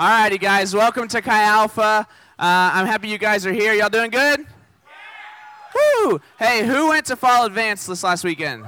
All 0.00 0.08
righty, 0.08 0.38
guys. 0.38 0.74
Welcome 0.74 1.08
to 1.08 1.20
Chi 1.20 1.42
Alpha. 1.42 1.82
Uh, 1.82 2.04
I'm 2.38 2.86
happy 2.86 3.08
you 3.08 3.18
guys 3.18 3.44
are 3.44 3.52
here. 3.52 3.74
Y'all 3.74 3.90
doing 3.90 4.10
good? 4.10 4.40
Yeah. 4.40 6.06
Woo! 6.06 6.22
Hey, 6.38 6.66
who 6.66 6.88
went 6.88 7.04
to 7.04 7.16
Fall 7.16 7.44
Advance 7.44 7.84
this 7.84 8.02
last 8.02 8.24
weekend? 8.24 8.64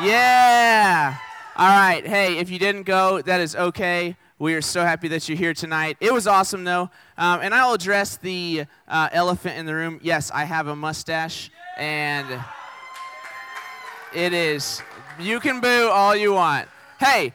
Yeah. 0.00 1.18
All 1.56 1.68
right. 1.68 2.06
Hey, 2.06 2.38
if 2.38 2.48
you 2.48 2.58
didn't 2.58 2.84
go, 2.84 3.20
that 3.20 3.42
is 3.42 3.54
okay. 3.54 4.16
We 4.38 4.54
are 4.54 4.62
so 4.62 4.80
happy 4.80 5.06
that 5.08 5.28
you're 5.28 5.36
here 5.36 5.52
tonight. 5.52 5.98
It 6.00 6.14
was 6.14 6.26
awesome, 6.26 6.64
though. 6.64 6.88
Um, 7.18 7.40
and 7.42 7.54
I 7.54 7.66
will 7.66 7.74
address 7.74 8.16
the 8.16 8.64
uh, 8.88 9.10
elephant 9.12 9.58
in 9.58 9.66
the 9.66 9.74
room. 9.74 10.00
Yes, 10.02 10.30
I 10.30 10.44
have 10.44 10.68
a 10.68 10.74
mustache, 10.74 11.50
and 11.76 12.42
it 14.14 14.32
is. 14.32 14.80
You 15.20 15.40
can 15.40 15.60
boo 15.60 15.90
all 15.90 16.16
you 16.16 16.32
want. 16.32 16.70
Hey, 16.98 17.34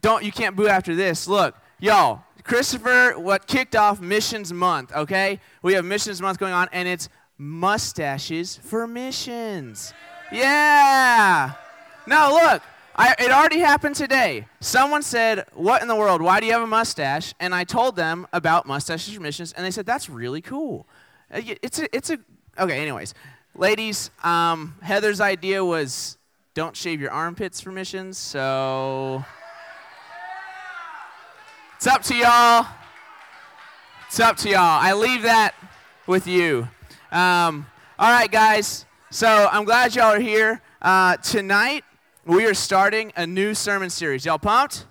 don't 0.00 0.22
you 0.22 0.30
can't 0.30 0.54
boo 0.54 0.68
after 0.68 0.94
this. 0.94 1.26
Look, 1.26 1.56
y'all. 1.80 2.22
Christopher, 2.48 3.12
what 3.18 3.46
kicked 3.46 3.76
off 3.76 4.00
Missions 4.00 4.54
Month? 4.54 4.90
Okay, 4.96 5.38
we 5.60 5.74
have 5.74 5.84
Missions 5.84 6.22
Month 6.22 6.38
going 6.38 6.54
on, 6.54 6.66
and 6.72 6.88
it's 6.88 7.10
mustaches 7.36 8.56
for 8.56 8.86
missions. 8.86 9.92
Yeah. 10.32 11.52
Now 12.06 12.32
look, 12.32 12.62
I, 12.96 13.14
it 13.18 13.30
already 13.30 13.58
happened 13.58 13.96
today. 13.96 14.46
Someone 14.60 15.02
said, 15.02 15.44
What 15.52 15.82
in 15.82 15.88
the 15.88 15.94
world? 15.94 16.22
Why 16.22 16.40
do 16.40 16.46
you 16.46 16.52
have 16.52 16.62
a 16.62 16.66
mustache? 16.66 17.34
And 17.38 17.54
I 17.54 17.64
told 17.64 17.96
them 17.96 18.26
about 18.32 18.64
mustaches 18.64 19.12
for 19.12 19.20
missions, 19.20 19.52
and 19.52 19.62
they 19.62 19.70
said, 19.70 19.84
That's 19.84 20.08
really 20.08 20.40
cool. 20.40 20.88
Uh, 21.30 21.42
it's 21.60 21.78
a, 21.80 21.94
it's 21.94 22.08
a, 22.08 22.18
okay, 22.58 22.80
anyways. 22.80 23.12
Ladies, 23.56 24.10
um, 24.24 24.74
Heather's 24.80 25.20
idea 25.20 25.62
was 25.62 26.16
don't 26.54 26.74
shave 26.74 26.98
your 26.98 27.10
armpits 27.10 27.60
for 27.60 27.72
missions, 27.72 28.16
so 28.16 29.22
it's 31.78 31.86
up 31.86 32.02
to 32.02 32.16
y'all. 32.16 32.66
It's 34.08 34.18
up 34.18 34.36
to 34.38 34.48
y'all. 34.48 34.58
I 34.58 34.94
leave 34.94 35.22
that 35.22 35.54
with 36.08 36.26
you. 36.26 36.66
Um, 37.12 37.68
all 38.00 38.10
right, 38.10 38.28
guys. 38.28 38.84
So 39.12 39.28
I'm 39.28 39.64
glad 39.64 39.94
y'all 39.94 40.06
are 40.06 40.18
here. 40.18 40.60
Uh, 40.82 41.18
tonight, 41.18 41.84
we 42.26 42.46
are 42.46 42.54
starting 42.54 43.12
a 43.14 43.28
new 43.28 43.54
sermon 43.54 43.90
series. 43.90 44.26
Y'all 44.26 44.40
pumped? 44.40 44.86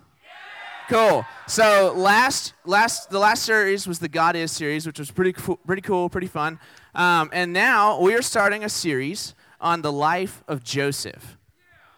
Cool. 0.87 1.25
So 1.45 1.93
last, 1.93 2.53
last, 2.63 3.09
the 3.09 3.19
last 3.19 3.43
series 3.43 3.85
was 3.85 3.99
the 3.99 4.07
God 4.07 4.37
Is 4.37 4.53
series, 4.53 4.87
which 4.87 4.97
was 4.97 5.11
pretty, 5.11 5.33
cool, 5.33 5.57
pretty 5.67 5.81
cool, 5.81 6.07
pretty 6.07 6.27
fun. 6.27 6.57
Um, 6.95 7.29
and 7.33 7.51
now 7.51 7.99
we 7.99 8.15
are 8.15 8.21
starting 8.21 8.63
a 8.63 8.69
series 8.69 9.35
on 9.59 9.81
the 9.81 9.91
life 9.91 10.41
of 10.47 10.63
Joseph. 10.63 11.37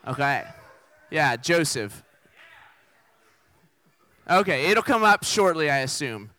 Okay. 0.08 0.46
Yeah, 1.12 1.36
Joseph. 1.36 2.04
Okay, 4.30 4.68
it'll 4.68 4.84
come 4.84 5.04
up 5.04 5.24
shortly, 5.24 5.70
I 5.70 5.80
assume. 5.80 6.30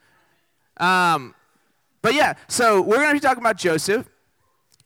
Um, 0.77 1.34
but 2.02 2.14
yeah, 2.14 2.34
so 2.48 2.80
we're 2.80 2.97
going 2.97 3.08
to 3.08 3.14
be 3.14 3.20
talking 3.20 3.42
about 3.42 3.56
Joseph. 3.56 4.08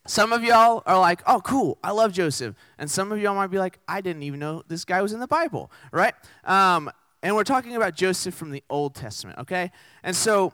Some 0.07 0.33
of 0.33 0.43
y'all 0.43 0.83
are 0.85 0.99
like, 0.99 1.21
oh, 1.25 1.41
cool, 1.41 1.77
I 1.83 1.91
love 1.91 2.13
Joseph. 2.13 2.55
And 2.77 2.89
some 2.89 3.11
of 3.11 3.19
y'all 3.19 3.35
might 3.35 3.47
be 3.47 3.57
like, 3.57 3.79
I 3.87 4.01
didn't 4.01 4.23
even 4.23 4.39
know 4.39 4.63
this 4.67 4.85
guy 4.85 5.01
was 5.01 5.13
in 5.13 5.19
the 5.19 5.27
Bible, 5.27 5.71
right? 5.91 6.13
Um, 6.43 6.91
and 7.23 7.35
we're 7.35 7.43
talking 7.43 7.75
about 7.75 7.95
Joseph 7.95 8.35
from 8.35 8.51
the 8.51 8.63
Old 8.69 8.93
Testament, 8.93 9.39
okay? 9.39 9.71
And 10.03 10.15
so, 10.15 10.53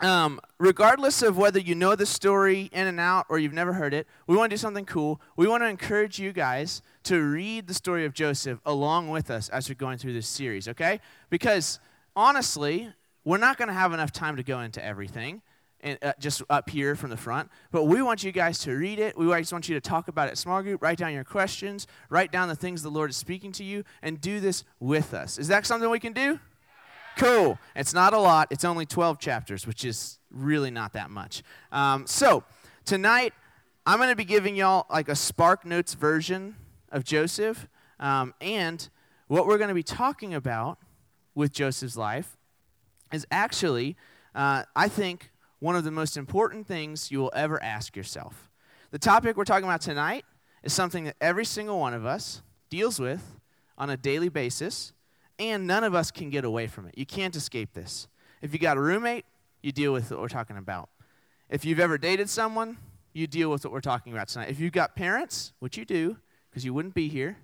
um, 0.00 0.40
regardless 0.58 1.22
of 1.22 1.36
whether 1.36 1.58
you 1.58 1.74
know 1.74 1.96
the 1.96 2.06
story 2.06 2.70
in 2.72 2.86
and 2.86 3.00
out 3.00 3.26
or 3.28 3.38
you've 3.38 3.52
never 3.52 3.72
heard 3.72 3.92
it, 3.92 4.06
we 4.26 4.36
want 4.36 4.50
to 4.50 4.54
do 4.54 4.58
something 4.58 4.84
cool. 4.84 5.20
We 5.36 5.48
want 5.48 5.62
to 5.62 5.68
encourage 5.68 6.18
you 6.18 6.32
guys 6.32 6.82
to 7.04 7.20
read 7.20 7.66
the 7.66 7.74
story 7.74 8.04
of 8.04 8.12
Joseph 8.12 8.60
along 8.64 9.08
with 9.08 9.30
us 9.30 9.48
as 9.48 9.68
we're 9.68 9.74
going 9.74 9.98
through 9.98 10.12
this 10.12 10.28
series, 10.28 10.68
okay? 10.68 11.00
Because 11.30 11.80
honestly, 12.14 12.92
we're 13.24 13.38
not 13.38 13.58
going 13.58 13.68
to 13.68 13.74
have 13.74 13.92
enough 13.92 14.12
time 14.12 14.36
to 14.36 14.42
go 14.42 14.60
into 14.60 14.84
everything 14.84 15.42
and, 15.80 15.98
uh, 16.02 16.12
just 16.18 16.42
up 16.48 16.70
here 16.70 16.96
from 16.96 17.10
the 17.10 17.16
front. 17.16 17.50
But 17.70 17.84
we 17.84 18.02
want 18.02 18.22
you 18.22 18.32
guys 18.32 18.58
to 18.60 18.72
read 18.72 18.98
it. 18.98 19.16
We 19.16 19.26
just 19.26 19.52
want 19.52 19.68
you 19.68 19.74
to 19.74 19.80
talk 19.80 20.08
about 20.08 20.28
it 20.28 20.38
small 20.38 20.62
group, 20.62 20.82
write 20.82 20.98
down 20.98 21.12
your 21.12 21.24
questions, 21.24 21.86
write 22.08 22.32
down 22.32 22.48
the 22.48 22.56
things 22.56 22.82
the 22.82 22.90
Lord 22.90 23.10
is 23.10 23.16
speaking 23.16 23.52
to 23.52 23.64
you, 23.64 23.84
and 24.02 24.20
do 24.20 24.40
this 24.40 24.64
with 24.80 25.14
us. 25.14 25.38
Is 25.38 25.48
that 25.48 25.66
something 25.66 25.90
we 25.90 26.00
can 26.00 26.12
do? 26.12 26.40
Cool. 27.16 27.58
It's 27.74 27.94
not 27.94 28.12
a 28.12 28.18
lot. 28.18 28.48
It's 28.50 28.64
only 28.64 28.86
12 28.86 29.18
chapters, 29.18 29.66
which 29.66 29.84
is 29.84 30.18
really 30.30 30.70
not 30.70 30.92
that 30.92 31.10
much. 31.10 31.42
Um, 31.72 32.06
so 32.06 32.44
tonight, 32.84 33.32
I'm 33.86 33.98
going 33.98 34.10
to 34.10 34.16
be 34.16 34.24
giving 34.24 34.54
y'all 34.54 34.86
like 34.90 35.08
a 35.08 35.16
Spark 35.16 35.64
Notes 35.64 35.94
version 35.94 36.56
of 36.90 37.04
Joseph. 37.04 37.66
Um, 37.98 38.34
and 38.40 38.88
what 39.28 39.46
we're 39.46 39.58
going 39.58 39.68
to 39.68 39.74
be 39.74 39.82
talking 39.82 40.34
about 40.34 40.78
with 41.34 41.52
Joseph's 41.52 41.96
life 41.96 42.36
is 43.12 43.26
actually, 43.30 43.96
uh, 44.34 44.64
I 44.76 44.88
think, 44.88 45.30
one 45.58 45.74
of 45.74 45.84
the 45.84 45.90
most 45.90 46.16
important 46.16 46.66
things 46.66 47.10
you 47.10 47.18
will 47.18 47.32
ever 47.34 47.62
ask 47.62 47.96
yourself. 47.96 48.50
The 48.90 48.98
topic 48.98 49.36
we're 49.36 49.44
talking 49.44 49.64
about 49.64 49.80
tonight 49.80 50.24
is 50.62 50.72
something 50.72 51.04
that 51.04 51.16
every 51.20 51.44
single 51.44 51.78
one 51.78 51.94
of 51.94 52.06
us 52.06 52.42
deals 52.70 52.98
with 53.00 53.40
on 53.76 53.90
a 53.90 53.96
daily 53.96 54.28
basis, 54.28 54.92
and 55.38 55.66
none 55.66 55.84
of 55.84 55.94
us 55.94 56.10
can 56.10 56.30
get 56.30 56.44
away 56.44 56.66
from 56.66 56.86
it. 56.86 56.96
You 56.96 57.06
can't 57.06 57.34
escape 57.36 57.72
this. 57.72 58.08
If 58.42 58.52
you 58.52 58.58
got 58.58 58.76
a 58.76 58.80
roommate, 58.80 59.24
you 59.62 59.72
deal 59.72 59.92
with 59.92 60.10
what 60.10 60.20
we're 60.20 60.28
talking 60.28 60.56
about. 60.56 60.88
If 61.48 61.64
you've 61.64 61.80
ever 61.80 61.98
dated 61.98 62.28
someone, 62.28 62.78
you 63.12 63.26
deal 63.26 63.50
with 63.50 63.64
what 63.64 63.72
we're 63.72 63.80
talking 63.80 64.12
about 64.12 64.28
tonight. 64.28 64.50
If 64.50 64.60
you've 64.60 64.72
got 64.72 64.94
parents, 64.94 65.52
which 65.58 65.76
you 65.76 65.84
do, 65.84 66.16
because 66.50 66.64
you 66.64 66.72
wouldn't 66.74 66.94
be 66.94 67.08
here, 67.08 67.38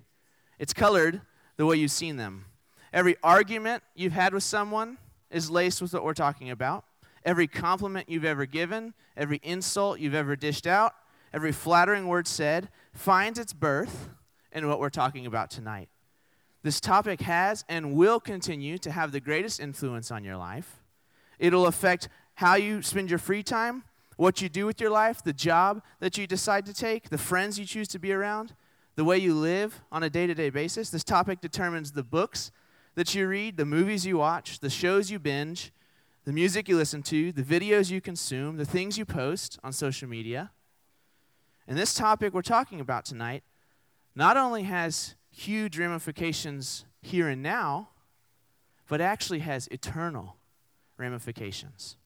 it's 0.59 0.73
colored 0.73 1.21
the 1.57 1.65
way 1.65 1.77
you've 1.77 1.91
seen 1.91 2.17
them. 2.17 2.45
Every 2.93 3.17
argument 3.23 3.83
you've 3.93 4.13
had 4.13 4.33
with 4.33 4.43
someone 4.43 4.97
is 5.29 5.49
laced 5.49 5.81
with 5.81 5.93
what 5.93 6.03
we're 6.03 6.13
talking 6.13 6.49
about. 6.49 6.85
Every 7.25 7.47
compliment 7.47 8.07
you've 8.07 8.25
ever 8.25 8.45
given, 8.45 8.93
every 9.17 9.41
insult 9.43 9.99
you've 9.99 10.13
ever 10.13 10.35
dished 10.35 10.67
out, 10.67 10.93
every 11.33 11.51
flattering 11.51 12.07
word 12.07 12.27
said 12.27 12.69
finds 12.93 13.39
its 13.39 13.51
birth 13.51 14.09
in 14.51 14.67
what 14.67 14.79
we're 14.79 14.89
talking 14.89 15.25
about 15.25 15.49
tonight. 15.49 15.89
This 16.65 16.81
topic 16.81 17.21
has 17.21 17.63
and 17.69 17.93
will 17.93 18.19
continue 18.19 18.79
to 18.79 18.89
have 18.89 19.11
the 19.11 19.19
greatest 19.19 19.59
influence 19.59 20.09
on 20.09 20.23
your 20.23 20.35
life. 20.35 20.81
It'll 21.37 21.67
affect 21.67 22.09
how 22.33 22.55
you 22.55 22.81
spend 22.81 23.07
your 23.07 23.19
free 23.19 23.43
time, 23.43 23.83
what 24.17 24.41
you 24.41 24.49
do 24.49 24.65
with 24.65 24.81
your 24.81 24.89
life, 24.89 25.23
the 25.23 25.31
job 25.31 25.83
that 25.99 26.17
you 26.17 26.25
decide 26.25 26.65
to 26.65 26.73
take, 26.73 27.09
the 27.09 27.19
friends 27.19 27.59
you 27.59 27.65
choose 27.65 27.87
to 27.89 27.99
be 27.99 28.11
around, 28.11 28.55
the 28.95 29.03
way 29.03 29.19
you 29.19 29.35
live 29.35 29.79
on 29.91 30.01
a 30.01 30.09
day 30.09 30.25
to 30.25 30.33
day 30.33 30.49
basis. 30.49 30.89
This 30.89 31.03
topic 31.03 31.39
determines 31.39 31.91
the 31.91 32.01
books 32.01 32.51
that 32.95 33.13
you 33.13 33.27
read, 33.27 33.57
the 33.57 33.65
movies 33.65 34.07
you 34.07 34.17
watch, 34.17 34.57
the 34.57 34.71
shows 34.71 35.11
you 35.11 35.19
binge, 35.19 35.71
the 36.23 36.33
music 36.33 36.67
you 36.67 36.77
listen 36.77 37.03
to, 37.03 37.31
the 37.31 37.43
videos 37.43 37.91
you 37.91 38.01
consume, 38.01 38.57
the 38.57 38.65
things 38.65 38.97
you 38.97 39.05
post 39.05 39.59
on 39.63 39.71
social 39.71 40.09
media. 40.09 40.49
And 41.67 41.77
this 41.77 41.93
topic 41.93 42.33
we're 42.33 42.41
talking 42.41 42.81
about 42.81 43.05
tonight 43.05 43.43
not 44.15 44.35
only 44.35 44.63
has 44.63 45.13
huge 45.35 45.77
ramifications 45.77 46.85
here 47.01 47.27
and 47.27 47.43
now, 47.43 47.89
but 48.87 49.01
actually 49.01 49.39
has 49.39 49.67
eternal 49.67 50.37
ramifications. 50.97 51.97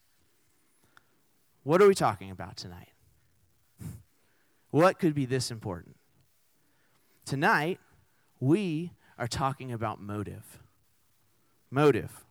What 1.63 1.81
are 1.81 1.88
we 1.88 1.94
talking 1.94 2.31
about 2.31 2.57
tonight? 2.57 2.90
What 4.72 5.00
could 5.00 5.13
be 5.13 5.25
this 5.25 5.51
important? 5.51 5.95
Tonight, 7.25 7.79
we 8.40 8.91
are 9.17 9.28
talking 9.28 9.72
about 9.72 10.01
motive. 10.01 10.59
Motive. 11.69 12.25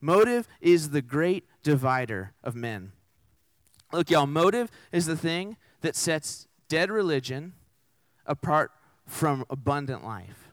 Motive 0.00 0.48
is 0.60 0.90
the 0.90 1.02
great 1.02 1.44
divider 1.62 2.32
of 2.42 2.54
men. 2.54 2.92
Look, 3.92 4.10
y'all, 4.10 4.26
motive 4.26 4.70
is 4.92 5.06
the 5.06 5.16
thing 5.16 5.56
that 5.80 5.96
sets 5.96 6.46
dead 6.68 6.90
religion 6.90 7.54
apart 8.26 8.70
from 9.08 9.44
abundant 9.48 10.04
life. 10.04 10.50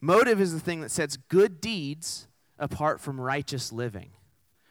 Motive 0.00 0.40
is 0.40 0.52
the 0.52 0.60
thing 0.60 0.80
that 0.80 0.90
sets 0.90 1.16
good 1.16 1.60
deeds 1.60 2.28
apart 2.58 3.00
from 3.00 3.20
righteous 3.20 3.72
living. 3.72 4.10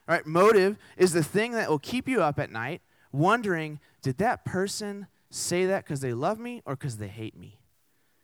All 0.07 0.15
right, 0.15 0.25
motive 0.25 0.77
is 0.97 1.13
the 1.13 1.23
thing 1.23 1.51
that 1.51 1.69
will 1.69 1.79
keep 1.79 2.07
you 2.07 2.21
up 2.21 2.39
at 2.39 2.51
night 2.51 2.81
wondering, 3.11 3.79
did 4.01 4.17
that 4.17 4.45
person 4.45 5.07
say 5.29 5.65
that 5.65 5.83
because 5.83 5.99
they 5.99 6.13
love 6.13 6.39
me 6.39 6.61
or 6.65 6.75
because 6.75 6.97
they 6.97 7.07
hate 7.07 7.37
me? 7.37 7.59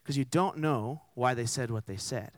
Because 0.02 0.18
you 0.18 0.26
don't 0.26 0.58
know 0.58 1.02
why 1.14 1.34
they 1.34 1.46
said 1.46 1.72
what 1.72 1.86
they 1.86 1.98
said. 1.98 2.32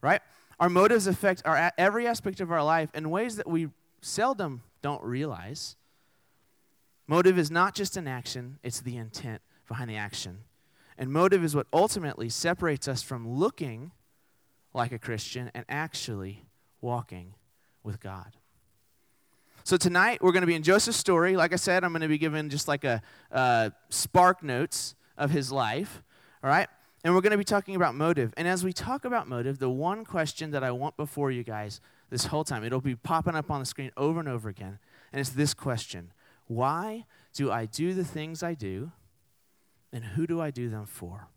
Right? 0.00 0.20
Our 0.58 0.70
motives 0.70 1.06
affect 1.06 1.42
our, 1.44 1.72
every 1.76 2.06
aspect 2.06 2.40
of 2.40 2.50
our 2.50 2.64
life 2.64 2.88
in 2.94 3.10
ways 3.10 3.36
that 3.36 3.46
we 3.46 3.68
seldom 4.00 4.62
don't 4.82 5.02
realize. 5.02 5.76
Motive 7.06 7.38
is 7.38 7.50
not 7.50 7.74
just 7.74 7.96
an 7.96 8.08
action, 8.08 8.58
it's 8.62 8.80
the 8.80 8.96
intent 8.96 9.42
behind 9.68 9.90
the 9.90 9.96
action. 9.96 10.38
And 10.98 11.12
motive 11.12 11.44
is 11.44 11.54
what 11.54 11.66
ultimately 11.72 12.28
separates 12.28 12.88
us 12.88 13.02
from 13.02 13.28
looking 13.28 13.92
like 14.72 14.92
a 14.92 14.98
Christian 14.98 15.50
and 15.54 15.64
actually 15.68 16.46
walking 16.80 17.34
with 17.82 18.00
God. 18.00 18.36
So 19.64 19.76
tonight 19.76 20.22
we're 20.22 20.32
going 20.32 20.42
to 20.42 20.46
be 20.46 20.54
in 20.54 20.62
Joseph's 20.62 20.96
story. 20.96 21.36
Like 21.36 21.52
I 21.52 21.56
said, 21.56 21.82
I'm 21.82 21.92
going 21.92 22.02
to 22.02 22.08
be 22.08 22.18
giving 22.18 22.48
just 22.48 22.68
like 22.68 22.84
a 22.84 23.02
uh, 23.32 23.70
spark 23.88 24.42
notes 24.42 24.94
of 25.18 25.30
his 25.30 25.50
life. 25.50 26.02
All 26.42 26.48
right? 26.50 26.68
And 27.04 27.14
we're 27.14 27.20
going 27.20 27.32
to 27.32 27.38
be 27.38 27.44
talking 27.44 27.76
about 27.76 27.94
motive. 27.94 28.32
And 28.36 28.46
as 28.46 28.64
we 28.64 28.72
talk 28.72 29.04
about 29.04 29.28
motive, 29.28 29.58
the 29.58 29.70
one 29.70 30.04
question 30.04 30.50
that 30.52 30.62
I 30.62 30.70
want 30.70 30.96
before 30.96 31.30
you 31.30 31.42
guys 31.42 31.80
this 32.10 32.26
whole 32.26 32.44
time. 32.44 32.64
It'll 32.64 32.80
be 32.80 32.94
popping 32.94 33.34
up 33.34 33.50
on 33.50 33.60
the 33.60 33.66
screen 33.66 33.90
over 33.96 34.20
and 34.20 34.28
over 34.28 34.48
again. 34.48 34.78
And 35.12 35.20
it's 35.20 35.30
this 35.30 35.54
question 35.54 36.12
Why 36.46 37.06
do 37.34 37.50
I 37.50 37.66
do 37.66 37.94
the 37.94 38.04
things 38.04 38.42
I 38.42 38.54
do? 38.54 38.92
And 39.96 40.04
who 40.04 40.26
do 40.26 40.42
I 40.42 40.50
do 40.50 40.68
them 40.68 40.84
for? 40.84 41.28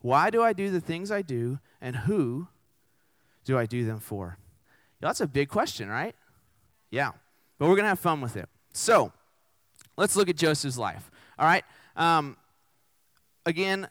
Why 0.00 0.30
do 0.30 0.42
I 0.42 0.52
do 0.52 0.68
the 0.68 0.80
things 0.80 1.12
I 1.12 1.22
do? 1.22 1.60
And 1.80 1.94
who 1.94 2.48
do 3.44 3.56
I 3.56 3.66
do 3.66 3.86
them 3.86 4.00
for? 4.00 4.38
That's 4.98 5.20
a 5.20 5.28
big 5.28 5.48
question, 5.48 5.88
right? 5.88 6.16
Yeah. 6.90 7.12
But 7.56 7.68
we're 7.68 7.76
going 7.76 7.84
to 7.84 7.90
have 7.90 8.00
fun 8.00 8.20
with 8.20 8.36
it. 8.36 8.48
So, 8.72 9.12
let's 9.96 10.16
look 10.16 10.28
at 10.28 10.34
Joseph's 10.34 10.76
life. 10.76 11.08
All 11.38 11.46
right? 11.46 11.62
Um, 11.94 12.36
again, 13.44 13.86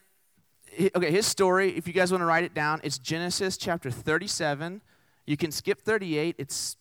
okay, 0.93 1.09
his 1.09 1.25
story, 1.25 1.77
if 1.77 1.87
you 1.87 1.93
guys 1.93 2.11
want 2.11 2.23
to 2.23 2.25
write 2.25 2.43
it 2.43 2.53
down, 2.53 2.81
it's 2.83 2.97
Genesis 2.97 3.55
chapter 3.55 3.89
37. 3.89 4.81
You 5.25 5.37
can 5.37 5.53
skip 5.53 5.79
38. 5.79 6.35
It's 6.37 6.75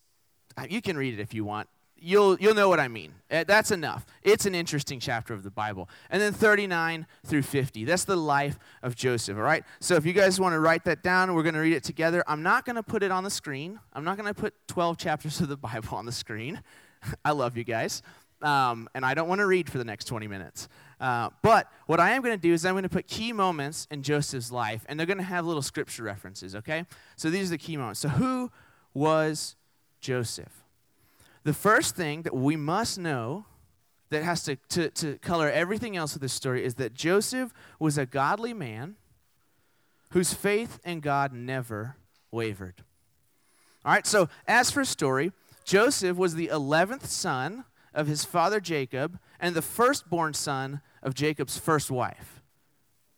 you 0.69 0.83
can 0.83 0.97
read 0.97 1.15
it 1.15 1.21
if 1.21 1.35
you 1.35 1.45
want. 1.45 1.69
You'll 1.97 2.39
you'll 2.39 2.55
know 2.55 2.69
what 2.69 2.81
I 2.81 2.89
mean. 2.89 3.15
Uh, 3.31 3.45
that's 3.45 3.71
enough. 3.71 4.05
It's 4.23 4.47
an 4.47 4.55
interesting 4.55 5.01
chapter 5.01 5.33
of 5.33 5.43
the 5.43 5.51
Bible. 5.51 5.89
And 6.11 6.21
then 6.21 6.33
39 6.33 7.07
through 7.25 7.43
50. 7.43 7.85
That's 7.85 8.05
the 8.05 8.17
life 8.17 8.59
of 8.83 8.95
Joseph, 8.95 9.37
all 9.37 9.43
right? 9.43 9.65
So 9.81 9.95
if 9.95 10.05
you 10.05 10.13
guys 10.13 10.39
want 10.39 10.53
to 10.53 10.61
write 10.61 10.85
that 10.85 11.03
down, 11.03 11.35
we're 11.35 11.43
going 11.43 11.55
to 11.55 11.61
read 11.61 11.73
it 11.73 11.85
together. 11.85 12.23
I'm 12.27 12.43
not 12.43 12.65
going 12.65 12.77
to 12.77 12.83
put 12.83 13.03
it 13.03 13.11
on 13.11 13.25
the 13.25 13.31
screen. 13.31 13.81
I'm 13.93 14.05
not 14.05 14.19
going 14.19 14.33
to 14.33 14.39
put 14.39 14.55
12 14.69 14.99
chapters 14.99 15.41
of 15.41 15.49
the 15.49 15.57
Bible 15.57 15.97
on 15.97 16.05
the 16.05 16.13
screen. 16.13 16.63
I 17.25 17.33
love 17.33 17.57
you 17.57 17.65
guys. 17.65 18.03
Um, 18.43 18.89
and 18.95 19.07
I 19.07 19.15
don't 19.15 19.29
want 19.29 19.39
to 19.39 19.47
read 19.47 19.71
for 19.71 19.79
the 19.79 19.85
next 19.85 20.05
20 20.05 20.27
minutes. 20.27 20.69
Uh, 21.01 21.31
but 21.43 21.73
what 21.87 22.01
I 22.01 22.11
am 22.11 22.23
going 22.23 22.37
to 22.37 22.41
do 22.41 22.53
is 22.53 22.67
I'm 22.67 22.75
going 22.75 22.83
to 22.83 22.89
put 22.89 23.07
key 23.07 23.33
moments 23.33 23.87
in 23.91 24.03
Joseph's 24.03 24.53
life, 24.53 24.85
and 24.89 24.99
they're 24.99 25.07
going 25.07 25.19
to 25.19 25.25
have 25.25 25.47
little 25.47 25.63
scripture 25.63 26.03
references, 26.03 26.55
okay? 26.55 26.85
So 27.17 27.31
these 27.31 27.49
are 27.49 27.51
the 27.51 27.59
key 27.59 27.77
moments. 27.77 28.01
So, 28.01 28.09
who 28.11 28.51
was 28.93 29.57
Joseph? 30.01 30.64
The 31.45 31.53
first 31.55 31.95
thing 31.95 32.23
that 32.23 32.35
we 32.35 32.57
must 32.57 32.99
know 32.99 33.45
that 34.11 34.23
has 34.23 34.43
to, 34.45 34.57
to, 34.71 34.91
to 34.91 35.19
color 35.19 35.51
everything 35.51 35.97
else 35.97 36.15
of 36.15 36.21
this 36.21 36.33
story 36.33 36.65
is 36.65 36.75
that 36.77 36.95
Joseph 36.95 37.53
was 37.79 37.99
a 37.99 38.07
godly 38.07 38.55
man 38.55 38.97
whose 40.11 40.33
faith 40.33 40.81
in 40.85 41.01
God 41.01 41.33
never 41.33 41.97
wavered. 42.31 42.83
All 43.85 43.93
right, 43.93 44.07
so 44.07 44.29
as 44.47 44.71
for 44.71 44.85
story, 44.85 45.33
Joseph 45.65 46.17
was 46.17 46.35
the 46.35 46.49
11th 46.49 47.07
son 47.07 47.65
of 47.93 48.07
his 48.07 48.25
father 48.25 48.61
Jacob 48.61 49.19
and 49.39 49.55
the 49.55 49.63
firstborn 49.63 50.35
son 50.35 50.81
of 51.03 51.15
Jacob's 51.15 51.59
first 51.59 51.91
wife. 51.91 52.43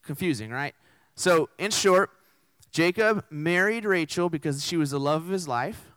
Confusing, 0.02 0.50
right? 0.50 0.74
So, 1.14 1.48
in 1.58 1.70
short, 1.70 2.10
Jacob 2.70 3.24
married 3.30 3.84
Rachel 3.84 4.28
because 4.28 4.64
she 4.64 4.76
was 4.76 4.90
the 4.90 5.00
love 5.00 5.24
of 5.24 5.30
his 5.30 5.48
life, 5.48 5.92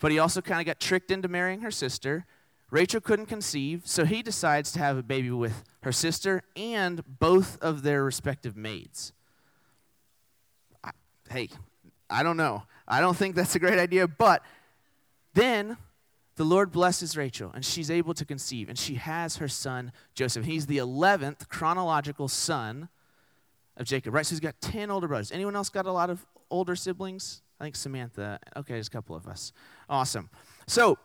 but 0.00 0.10
he 0.10 0.18
also 0.18 0.40
kind 0.40 0.60
of 0.60 0.66
got 0.66 0.80
tricked 0.80 1.10
into 1.10 1.28
marrying 1.28 1.60
her 1.60 1.70
sister. 1.70 2.26
Rachel 2.70 3.00
couldn't 3.00 3.26
conceive, 3.26 3.82
so 3.84 4.04
he 4.04 4.22
decides 4.22 4.72
to 4.72 4.78
have 4.78 4.96
a 4.96 5.02
baby 5.02 5.30
with 5.30 5.64
her 5.82 5.92
sister 5.92 6.42
and 6.56 7.02
both 7.18 7.60
of 7.60 7.82
their 7.82 8.02
respective 8.02 8.56
maids. 8.56 9.12
I, 10.82 10.90
hey, 11.30 11.48
I 12.08 12.22
don't 12.22 12.36
know. 12.36 12.64
I 12.88 13.00
don't 13.00 13.16
think 13.16 13.34
that's 13.34 13.54
a 13.54 13.58
great 13.58 13.78
idea, 13.78 14.08
but 14.08 14.42
then 15.34 15.76
the 16.36 16.44
Lord 16.44 16.72
blesses 16.72 17.16
Rachel, 17.16 17.50
and 17.54 17.64
she's 17.64 17.90
able 17.90 18.14
to 18.14 18.24
conceive, 18.24 18.68
and 18.68 18.78
she 18.78 18.94
has 18.94 19.36
her 19.36 19.48
son 19.48 19.92
Joseph. 20.14 20.44
He's 20.44 20.66
the 20.66 20.78
11th 20.78 21.48
chronological 21.48 22.28
son 22.28 22.88
of 23.76 23.86
Jacob, 23.86 24.14
right? 24.14 24.24
So 24.24 24.30
he's 24.30 24.40
got 24.40 24.60
10 24.60 24.90
older 24.90 25.06
brothers. 25.06 25.32
Anyone 25.32 25.54
else 25.54 25.68
got 25.68 25.86
a 25.86 25.92
lot 25.92 26.08
of 26.08 26.24
older 26.50 26.74
siblings? 26.74 27.42
I 27.60 27.64
think 27.64 27.76
Samantha. 27.76 28.40
Okay, 28.56 28.74
there's 28.74 28.88
a 28.88 28.90
couple 28.90 29.14
of 29.14 29.28
us. 29.28 29.52
Awesome. 29.88 30.30
So 30.66 30.98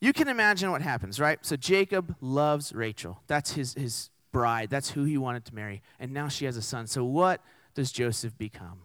you 0.00 0.12
can 0.14 0.28
imagine 0.28 0.70
what 0.70 0.80
happens, 0.80 1.20
right? 1.20 1.38
So 1.42 1.54
Jacob 1.54 2.16
loves 2.20 2.72
Rachel. 2.72 3.20
That's 3.26 3.52
his, 3.52 3.74
his 3.74 4.10
bride. 4.32 4.70
That's 4.70 4.90
who 4.90 5.04
he 5.04 5.18
wanted 5.18 5.44
to 5.44 5.54
marry. 5.54 5.82
And 6.00 6.12
now 6.12 6.28
she 6.28 6.46
has 6.46 6.56
a 6.56 6.62
son. 6.62 6.86
So 6.86 7.04
what 7.04 7.42
does 7.74 7.92
Joseph 7.92 8.36
become? 8.38 8.80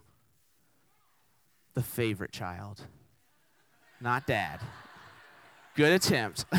The 1.72 1.82
favorite 1.82 2.30
child. 2.30 2.82
Not 4.00 4.26
dad. 4.26 4.60
Good 5.74 5.92
attempt. 5.92 6.44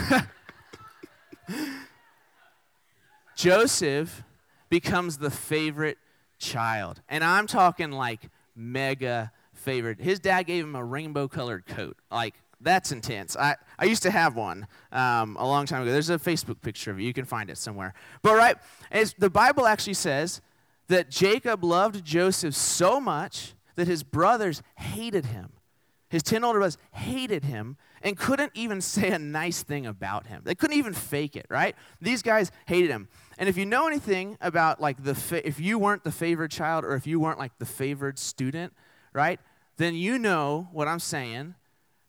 Joseph 3.36 4.24
becomes 4.70 5.20
the 5.20 5.30
favorite 5.30 5.98
child. 6.40 7.02
And 7.08 7.24
I'm 7.24 7.46
talking 7.48 7.92
like 7.92 8.30
mega 8.56 9.32
favorite. 9.60 10.00
His 10.00 10.20
dad 10.20 10.44
gave 10.44 10.64
him 10.64 10.76
a 10.76 10.84
rainbow 10.84 11.28
colored 11.28 11.66
coat. 11.66 11.98
Like, 12.12 12.36
that's 12.62 12.92
intense. 12.92 13.38
I, 13.38 13.56
I 13.78 13.86
used 13.86 14.04
to 14.04 14.12
have 14.12 14.36
one 14.36 14.68
um, 14.92 15.38
a 15.40 15.46
long 15.46 15.66
time 15.66 15.84
ago. 15.84 15.92
There's 15.92 16.10
a 16.10 16.18
Facebook 16.18 16.62
picture 16.62 16.92
of 16.92 17.00
it. 17.00 17.04
You 17.04 17.14
can 17.14 17.26
find 17.26 17.50
it 17.50 17.58
somewhere. 17.58 17.94
But, 18.22 18.36
right, 18.36 18.58
the 19.18 19.30
Bible 19.30 19.66
actually 19.66 19.94
says 19.94 20.42
that 20.88 21.10
Jacob 21.10 21.64
loved 21.64 22.04
Joseph 22.04 22.56
so 22.56 23.00
much 23.00 23.54
that 23.76 23.88
his 23.88 24.04
brothers 24.04 24.62
hated 24.76 25.26
him. 25.26 25.54
His 26.10 26.24
10 26.24 26.44
older 26.44 26.60
brothers 26.60 26.78
hated 26.92 27.46
him 27.46 27.78
and 28.02 28.18
couldn't 28.18 28.52
even 28.56 28.82
say 28.82 29.10
a 29.10 29.20
nice 29.20 29.64
thing 29.64 29.86
about 29.86 30.28
him. 30.28 30.42
They 30.44 30.56
couldn't 30.56 30.78
even 30.78 30.94
fake 30.94 31.36
it, 31.36 31.46
right? 31.50 31.76
These 32.02 32.24
guys 32.24 32.52
hated 32.66 32.90
him. 32.90 33.08
And 33.38 33.48
if 33.48 33.58
you 33.58 33.66
know 33.66 33.88
anything 33.88 34.38
about 34.42 34.82
like 34.82 35.04
the 35.04 35.16
fa- 35.16 35.48
if 35.48 35.60
you 35.60 35.78
weren't 35.78 36.04
the 36.04 36.12
favored 36.12 36.52
child 36.52 36.84
or 36.84 36.96
if 36.96 37.06
you 37.06 37.20
weren't 37.20 37.40
like 37.40 37.58
the 37.60 37.66
favored 37.66 38.18
student, 38.18 38.74
right? 39.14 39.40
Then 39.80 39.96
you 39.96 40.20
know 40.20 40.68
what 40.74 40.90
I'm 40.90 41.00
saying 41.00 41.56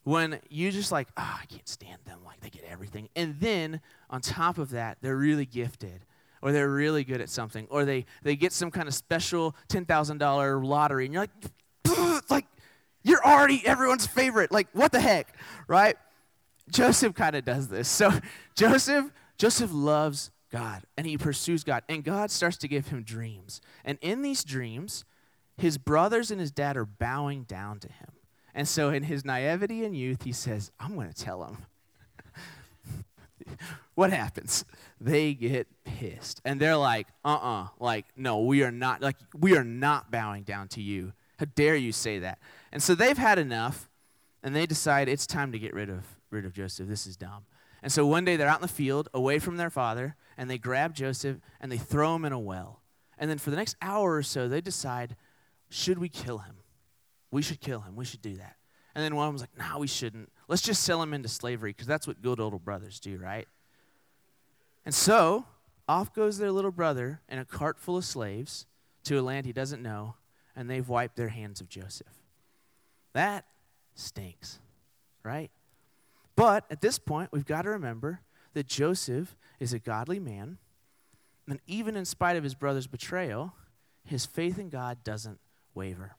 when 0.03 0.41
you 0.49 0.73
just 0.73 0.91
like, 0.91 1.07
oh, 1.17 1.39
I 1.41 1.47
can't 1.47 1.69
stand 1.69 2.01
them, 2.05 2.19
like 2.27 2.41
they 2.41 2.51
get 2.51 2.65
everything. 2.69 3.09
And 3.15 3.39
then 3.39 3.81
on 4.11 4.21
top 4.21 4.59
of 4.59 4.71
that, 4.71 4.99
they're 5.01 5.17
really 5.17 5.47
gifted 5.47 6.05
or 6.43 6.51
they're 6.51 6.69
really 6.69 7.05
good 7.05 7.21
at 7.21 7.31
something 7.31 7.69
or 7.71 7.85
they 7.85 8.07
they 8.25 8.35
get 8.35 8.53
some 8.53 8.73
kind 8.73 8.89
of 8.89 8.95
special 8.95 9.55
$10,000 9.69 10.65
lottery 10.65 11.05
and 11.05 11.15
you're 11.15 11.23
like 11.23 12.25
like 12.29 12.47
you're 13.05 13.25
already 13.25 13.63
everyone's 13.65 14.05
favorite. 14.07 14.51
Like, 14.51 14.67
what 14.73 14.91
the 14.91 15.01
heck, 15.01 15.37
right? 15.69 15.97
Joseph 16.73 17.15
kind 17.15 17.37
of 17.37 17.45
does 17.45 17.69
this. 17.69 17.89
So, 17.89 18.13
Joseph, 18.57 19.13
Joseph 19.39 19.71
loves 19.73 20.33
God 20.51 20.83
and 20.99 21.07
he 21.07 21.17
pursues 21.17 21.63
God, 21.63 21.85
and 21.89 22.03
God 22.03 22.33
starts 22.33 22.57
to 22.59 22.69
give 22.69 22.89
him 22.89 23.05
dreams. 23.05 23.61
And 23.85 23.97
in 24.03 24.23
these 24.23 24.43
dreams, 24.43 25.05
his 25.61 25.79
brothers 25.79 26.31
and 26.31 26.41
his 26.41 26.51
dad 26.51 26.77
are 26.77 26.87
bowing 26.87 27.45
down 27.45 27.79
to 27.81 27.89
him. 27.89 28.09
And 28.55 28.67
so, 28.67 28.91
in 28.91 29.05
his 29.05 29.25
naivety 29.25 29.85
and 29.85 29.97
youth, 29.97 30.25
he 30.25 30.33
says, 30.33 30.73
I'm 30.81 30.95
going 30.95 31.09
to 31.09 31.15
tell 31.15 31.41
them. 31.41 31.59
what 33.95 34.11
happens? 34.11 34.65
They 35.01 35.35
get 35.35 35.69
pissed. 35.85 36.41
And 36.45 36.61
they're 36.61 36.77
like, 36.77 37.07
uh 37.25 37.29
uh-uh, 37.35 37.63
uh, 37.63 37.69
like, 37.79 38.07
no, 38.17 38.41
we 38.41 38.63
are 38.65 38.73
not, 38.73 39.03
like, 39.03 39.17
we 39.39 39.57
are 39.57 39.65
not 39.65 40.11
bowing 40.11 40.43
down 40.43 40.69
to 40.69 40.83
you. 40.83 41.13
How 41.39 41.47
dare 41.55 41.77
you 41.77 41.93
say 41.93 42.19
that? 42.19 42.39
And 42.73 42.83
so 42.83 42.95
they've 42.95 43.17
had 43.17 43.39
enough, 43.39 43.89
and 44.43 44.55
they 44.55 44.67
decide 44.67 45.09
it's 45.09 45.27
time 45.27 45.53
to 45.53 45.59
get 45.59 45.73
rid 45.73 45.89
of, 45.89 46.05
rid 46.31 46.45
of 46.45 46.53
Joseph. 46.53 46.89
This 46.89 47.07
is 47.07 47.17
dumb. 47.17 47.45
And 47.83 47.93
so 47.93 48.05
one 48.07 48.25
day 48.25 48.37
they're 48.37 48.49
out 48.49 48.59
in 48.59 48.63
the 48.63 48.69
field, 48.69 49.09
away 49.15 49.39
from 49.39 49.57
their 49.57 49.71
father, 49.71 50.17
and 50.37 50.51
they 50.51 50.59
grab 50.59 50.95
Joseph 50.95 51.39
and 51.61 51.71
they 51.71 51.79
throw 51.79 52.15
him 52.15 52.25
in 52.25 52.33
a 52.33 52.39
well. 52.39 52.81
And 53.17 53.31
then 53.31 53.39
for 53.39 53.51
the 53.51 53.57
next 53.57 53.77
hour 53.83 54.15
or 54.15 54.23
so, 54.23 54.49
they 54.49 54.61
decide, 54.61 55.17
should 55.71 55.99
we 55.99 56.09
kill 56.09 56.39
him? 56.39 56.57
We 57.31 57.43
should 57.43 57.61
kill 57.61 57.81
him. 57.81 57.97
We 57.97 58.05
should 58.05 58.23
do 58.23 58.37
that. 58.37 58.57
And 58.95 59.05
then 59.05 59.15
one 59.15 59.29
of 59.29 59.33
was 59.33 59.43
like, 59.43 59.57
no, 59.57 59.79
we 59.79 59.87
shouldn't. 59.87 60.31
Let's 60.49 60.63
just 60.63 60.83
sell 60.83 61.01
him 61.01 61.15
into 61.15 61.29
slavery 61.29 61.71
because 61.71 61.87
that's 61.87 62.07
what 62.07 62.21
good 62.21 62.41
older 62.41 62.59
brothers 62.59 62.99
do, 62.99 63.19
right? 63.19 63.47
And 64.85 64.95
so 64.95 65.47
off 65.89 66.13
goes 66.13 66.39
their 66.39 66.51
little 66.51 66.73
brother 66.73 67.21
in 67.29 67.39
a 67.39 67.45
cart 67.45 67.79
full 67.79 67.97
of 67.97 68.05
slaves 68.05 68.67
to 69.05 69.19
a 69.19 69.23
land 69.23 69.47
he 69.47 69.53
doesn't 69.53 69.83
know, 69.83 70.17
and 70.57 70.69
they've 70.69 70.89
wiped 70.89 71.17
their 71.17 71.29
hands 71.29 71.61
of 71.61 71.69
Joseph. 71.69 72.13
That 73.13 73.45
stinks, 73.95 74.59
right? 75.23 75.51
But 76.35 76.65
at 76.71 76.81
this 76.81 76.99
point, 76.99 77.31
we've 77.33 77.47
got 77.47 77.63
to 77.63 77.71
remember 77.71 78.21
that 78.55 78.67
Joseph 78.67 79.37
is 79.61 79.73
a 79.73 79.79
godly 79.79 80.19
man, 80.19 80.59
and 81.49 81.61
even 81.67 81.97
in 81.97 82.05
spite 82.05 82.37
of 82.37 82.45
his 82.45 82.55
brother's 82.55 82.87
betrayal, 82.87 83.55
his 84.05 84.27
faith 84.27 84.59
in 84.59 84.69
God 84.69 85.03
doesn't 85.05 85.39
waver. 85.75 86.17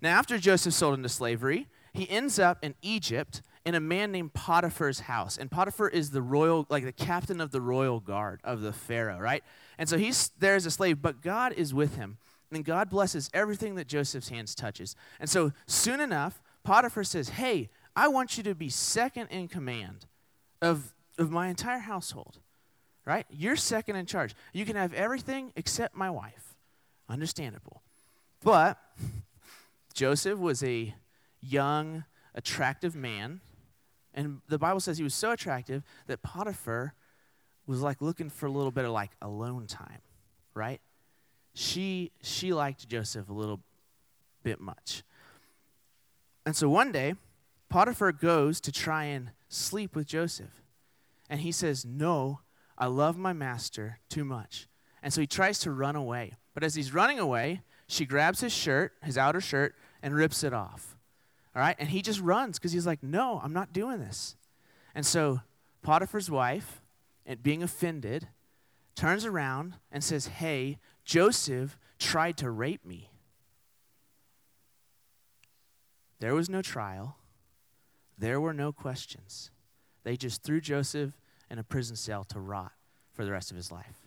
Now, 0.00 0.18
after 0.18 0.38
Joseph 0.38 0.74
sold 0.74 0.94
into 0.94 1.08
slavery, 1.08 1.68
he 1.92 2.08
ends 2.10 2.38
up 2.38 2.58
in 2.62 2.74
Egypt 2.82 3.42
in 3.64 3.74
a 3.74 3.80
man 3.80 4.12
named 4.12 4.34
Potiphar's 4.34 5.00
house. 5.00 5.38
And 5.38 5.50
Potiphar 5.50 5.88
is 5.88 6.10
the 6.10 6.20
royal, 6.20 6.66
like 6.68 6.84
the 6.84 6.92
captain 6.92 7.40
of 7.40 7.50
the 7.50 7.60
royal 7.60 8.00
guard 8.00 8.40
of 8.44 8.60
the 8.60 8.72
Pharaoh, 8.72 9.18
right? 9.18 9.42
And 9.78 9.88
so 9.88 9.96
he's 9.96 10.30
there 10.38 10.54
as 10.54 10.66
a 10.66 10.70
slave, 10.70 11.00
but 11.00 11.22
God 11.22 11.52
is 11.52 11.72
with 11.72 11.96
him. 11.96 12.18
And 12.52 12.64
God 12.64 12.90
blesses 12.90 13.30
everything 13.32 13.74
that 13.76 13.88
Joseph's 13.88 14.28
hands 14.28 14.54
touches. 14.54 14.94
And 15.18 15.28
so 15.28 15.52
soon 15.66 16.00
enough, 16.00 16.42
Potiphar 16.62 17.04
says, 17.04 17.30
Hey, 17.30 17.70
I 17.96 18.08
want 18.08 18.36
you 18.36 18.42
to 18.44 18.54
be 18.54 18.68
second 18.68 19.28
in 19.28 19.48
command 19.48 20.06
of, 20.60 20.94
of 21.18 21.30
my 21.30 21.48
entire 21.48 21.80
household. 21.80 22.38
Right? 23.06 23.26
You're 23.30 23.56
second 23.56 23.96
in 23.96 24.06
charge. 24.06 24.34
You 24.52 24.64
can 24.64 24.76
have 24.76 24.94
everything 24.94 25.52
except 25.56 25.94
my 25.94 26.10
wife. 26.10 26.54
Understandable. 27.08 27.82
But 28.44 28.78
Joseph 29.94 30.38
was 30.38 30.62
a 30.62 30.94
young, 31.40 32.04
attractive 32.34 32.94
man. 32.94 33.40
And 34.12 34.42
the 34.48 34.58
Bible 34.58 34.80
says 34.80 34.98
he 34.98 35.04
was 35.04 35.14
so 35.14 35.32
attractive 35.32 35.82
that 36.06 36.22
Potiphar 36.22 36.94
was 37.66 37.80
like 37.80 38.02
looking 38.02 38.28
for 38.28 38.46
a 38.46 38.50
little 38.50 38.70
bit 38.70 38.84
of 38.84 38.90
like 38.90 39.12
alone 39.22 39.66
time, 39.66 40.00
right? 40.52 40.80
She 41.54 42.12
she 42.22 42.52
liked 42.52 42.88
Joseph 42.88 43.28
a 43.28 43.32
little 43.32 43.60
bit 44.42 44.60
much. 44.60 45.02
And 46.44 46.54
so 46.54 46.68
one 46.68 46.92
day, 46.92 47.14
Potiphar 47.70 48.12
goes 48.12 48.60
to 48.60 48.70
try 48.70 49.04
and 49.04 49.30
sleep 49.48 49.96
with 49.96 50.06
Joseph. 50.06 50.62
And 51.30 51.40
he 51.40 51.50
says, 51.50 51.84
"No, 51.84 52.40
I 52.76 52.86
love 52.86 53.16
my 53.16 53.32
master 53.32 54.00
too 54.10 54.24
much." 54.24 54.68
And 55.02 55.12
so 55.12 55.22
he 55.22 55.26
tries 55.26 55.58
to 55.60 55.70
run 55.70 55.96
away. 55.96 56.34
But 56.52 56.62
as 56.62 56.74
he's 56.74 56.92
running 56.92 57.18
away, 57.18 57.62
she 57.86 58.06
grabs 58.06 58.40
his 58.40 58.52
shirt, 58.52 58.92
his 59.02 59.18
outer 59.18 59.40
shirt, 59.40 59.74
and 60.02 60.14
rips 60.14 60.42
it 60.42 60.52
off. 60.52 60.96
All 61.54 61.62
right? 61.62 61.76
And 61.78 61.88
he 61.88 62.02
just 62.02 62.20
runs 62.20 62.58
because 62.58 62.72
he's 62.72 62.86
like, 62.86 63.02
No, 63.02 63.40
I'm 63.42 63.52
not 63.52 63.72
doing 63.72 64.00
this. 64.00 64.36
And 64.94 65.04
so 65.04 65.40
Potiphar's 65.82 66.30
wife, 66.30 66.82
being 67.42 67.62
offended, 67.62 68.28
turns 68.94 69.24
around 69.24 69.74
and 69.92 70.02
says, 70.02 70.26
Hey, 70.26 70.78
Joseph 71.04 71.78
tried 71.98 72.36
to 72.38 72.50
rape 72.50 72.84
me. 72.84 73.10
There 76.20 76.34
was 76.34 76.48
no 76.48 76.62
trial, 76.62 77.18
there 78.16 78.40
were 78.40 78.54
no 78.54 78.72
questions. 78.72 79.50
They 80.04 80.16
just 80.16 80.42
threw 80.42 80.60
Joseph 80.60 81.12
in 81.50 81.58
a 81.58 81.64
prison 81.64 81.96
cell 81.96 82.24
to 82.24 82.38
rot 82.38 82.72
for 83.12 83.24
the 83.24 83.32
rest 83.32 83.50
of 83.50 83.56
his 83.56 83.72
life. 83.72 84.04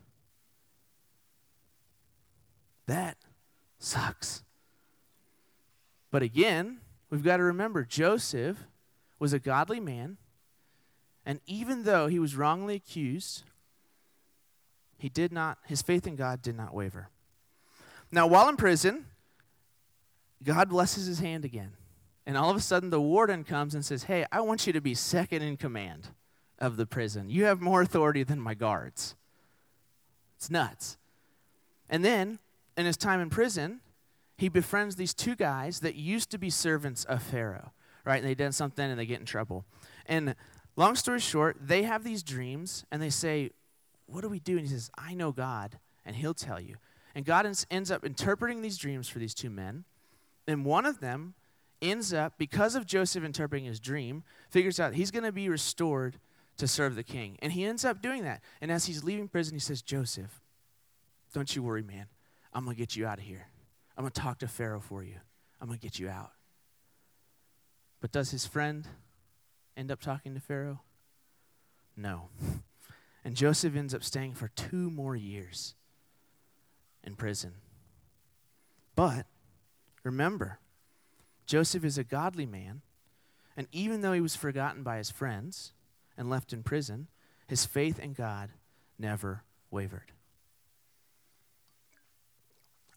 That 2.85 3.17
sucks. 3.79 4.43
But 6.11 6.23
again, 6.23 6.79
we've 7.09 7.23
got 7.23 7.37
to 7.37 7.43
remember 7.43 7.83
Joseph 7.83 8.65
was 9.19 9.33
a 9.33 9.39
godly 9.39 9.79
man, 9.79 10.17
and 11.25 11.39
even 11.45 11.83
though 11.83 12.07
he 12.07 12.19
was 12.19 12.35
wrongly 12.35 12.75
accused, 12.75 13.43
he 14.97 15.09
did 15.09 15.31
not 15.31 15.57
his 15.65 15.81
faith 15.81 16.07
in 16.07 16.15
God 16.15 16.41
did 16.41 16.55
not 16.55 16.73
waver. 16.73 17.09
Now, 18.11 18.25
while 18.25 18.47
in 18.47 18.57
prison, 18.57 19.05
God 20.43 20.69
blesses 20.69 21.05
his 21.05 21.19
hand 21.19 21.43
again. 21.45 21.73
And 22.25 22.37
all 22.37 22.49
of 22.49 22.57
a 22.57 22.61
sudden 22.61 22.89
the 22.89 23.01
warden 23.01 23.43
comes 23.43 23.73
and 23.73 23.85
says, 23.85 24.03
"Hey, 24.03 24.25
I 24.31 24.41
want 24.41 24.67
you 24.67 24.73
to 24.73 24.81
be 24.81 24.93
second 24.93 25.41
in 25.41 25.57
command 25.57 26.09
of 26.59 26.77
the 26.77 26.85
prison. 26.85 27.29
You 27.29 27.45
have 27.45 27.61
more 27.61 27.81
authority 27.81 28.23
than 28.23 28.39
my 28.39 28.53
guards." 28.53 29.15
It's 30.35 30.49
nuts. 30.49 30.97
And 31.89 32.03
then, 32.03 32.39
in 32.77 32.85
his 32.85 32.95
time 32.95 33.19
in 33.19 33.29
prison, 33.29 33.81
he 34.37 34.49
befriends 34.49 34.95
these 34.95 35.13
two 35.13 35.35
guys 35.35 35.79
that 35.79 35.95
used 35.95 36.29
to 36.31 36.37
be 36.37 36.49
servants 36.49 37.03
of 37.05 37.23
Pharaoh, 37.23 37.71
right? 38.05 38.17
And 38.17 38.27
they 38.27 38.35
did 38.35 38.53
something 38.53 38.89
and 38.89 38.99
they 38.99 39.05
get 39.05 39.19
in 39.19 39.25
trouble. 39.25 39.65
And 40.05 40.35
long 40.75 40.95
story 40.95 41.19
short, 41.19 41.57
they 41.59 41.83
have 41.83 42.03
these 42.03 42.21
dreams 42.21 42.85
and 42.91 43.01
they 43.01 43.09
say, 43.09 43.51
What 44.05 44.21
do 44.21 44.29
we 44.29 44.39
do? 44.39 44.57
And 44.57 44.61
he 44.61 44.71
says, 44.71 44.91
I 44.97 45.15
know 45.15 45.31
God, 45.31 45.79
and 46.05 46.15
he'll 46.15 46.35
tell 46.35 46.61
you. 46.61 46.77
And 47.15 47.25
God 47.25 47.51
ends 47.71 47.91
up 47.91 48.05
interpreting 48.05 48.61
these 48.61 48.77
dreams 48.77 49.09
for 49.09 49.17
these 49.17 49.33
two 49.33 49.49
men. 49.49 49.85
And 50.47 50.63
one 50.63 50.85
of 50.85 50.99
them 50.99 51.33
ends 51.81 52.13
up, 52.13 52.37
because 52.37 52.75
of 52.75 52.85
Joseph 52.85 53.23
interpreting 53.23 53.65
his 53.65 53.79
dream, 53.79 54.23
figures 54.49 54.79
out 54.79 54.93
he's 54.93 55.11
going 55.11 55.23
to 55.23 55.31
be 55.31 55.49
restored 55.49 56.19
to 56.57 56.67
serve 56.67 56.95
the 56.95 57.03
king. 57.03 57.37
And 57.41 57.53
he 57.53 57.65
ends 57.65 57.83
up 57.83 58.01
doing 58.01 58.23
that. 58.23 58.41
And 58.61 58.71
as 58.71 58.85
he's 58.85 59.03
leaving 59.03 59.27
prison, 59.27 59.55
he 59.55 59.59
says, 59.59 59.81
Joseph, 59.81 60.41
don't 61.33 61.55
you 61.55 61.63
worry, 61.63 61.83
man. 61.83 62.05
I'm 62.57 62.63
going 62.63 62.75
to 62.75 62.79
get 62.79 62.95
you 62.95 63.05
out 63.05 63.19
of 63.19 63.23
here. 63.23 63.45
I'm 63.95 64.01
going 64.01 64.11
to 64.11 64.19
talk 64.19 64.39
to 64.39 64.47
Pharaoh 64.47 64.79
for 64.79 65.03
you. 65.03 65.13
I'm 65.61 65.67
going 65.67 65.77
to 65.77 65.83
get 65.83 65.99
you 65.99 66.09
out. 66.09 66.31
But 68.01 68.11
does 68.11 68.31
his 68.31 68.47
friend 68.47 68.87
end 69.77 69.91
up 69.91 70.01
talking 70.01 70.33
to 70.33 70.39
Pharaoh? 70.39 70.81
No. 71.95 72.29
And 73.25 73.35
Joseph 73.35 73.75
ends 73.75 73.93
up 73.93 74.05
staying 74.05 74.35
for 74.35 74.47
two 74.47 74.89
more 74.89 75.13
years 75.13 75.75
in 77.03 77.15
prison. 77.15 77.55
But 78.95 79.25
remember, 80.01 80.59
Joseph 81.45 81.83
is 81.83 81.97
a 81.97 82.05
godly 82.05 82.45
man, 82.45 82.83
and 83.57 83.67
even 83.73 83.99
though 83.99 84.13
he 84.13 84.21
was 84.21 84.37
forgotten 84.37 84.81
by 84.81 84.97
his 84.97 85.11
friends 85.11 85.73
and 86.17 86.29
left 86.29 86.53
in 86.53 86.63
prison, 86.63 87.07
his 87.47 87.65
faith 87.65 87.99
in 87.99 88.13
God 88.13 88.51
never 88.97 89.43
wavered. 89.71 90.13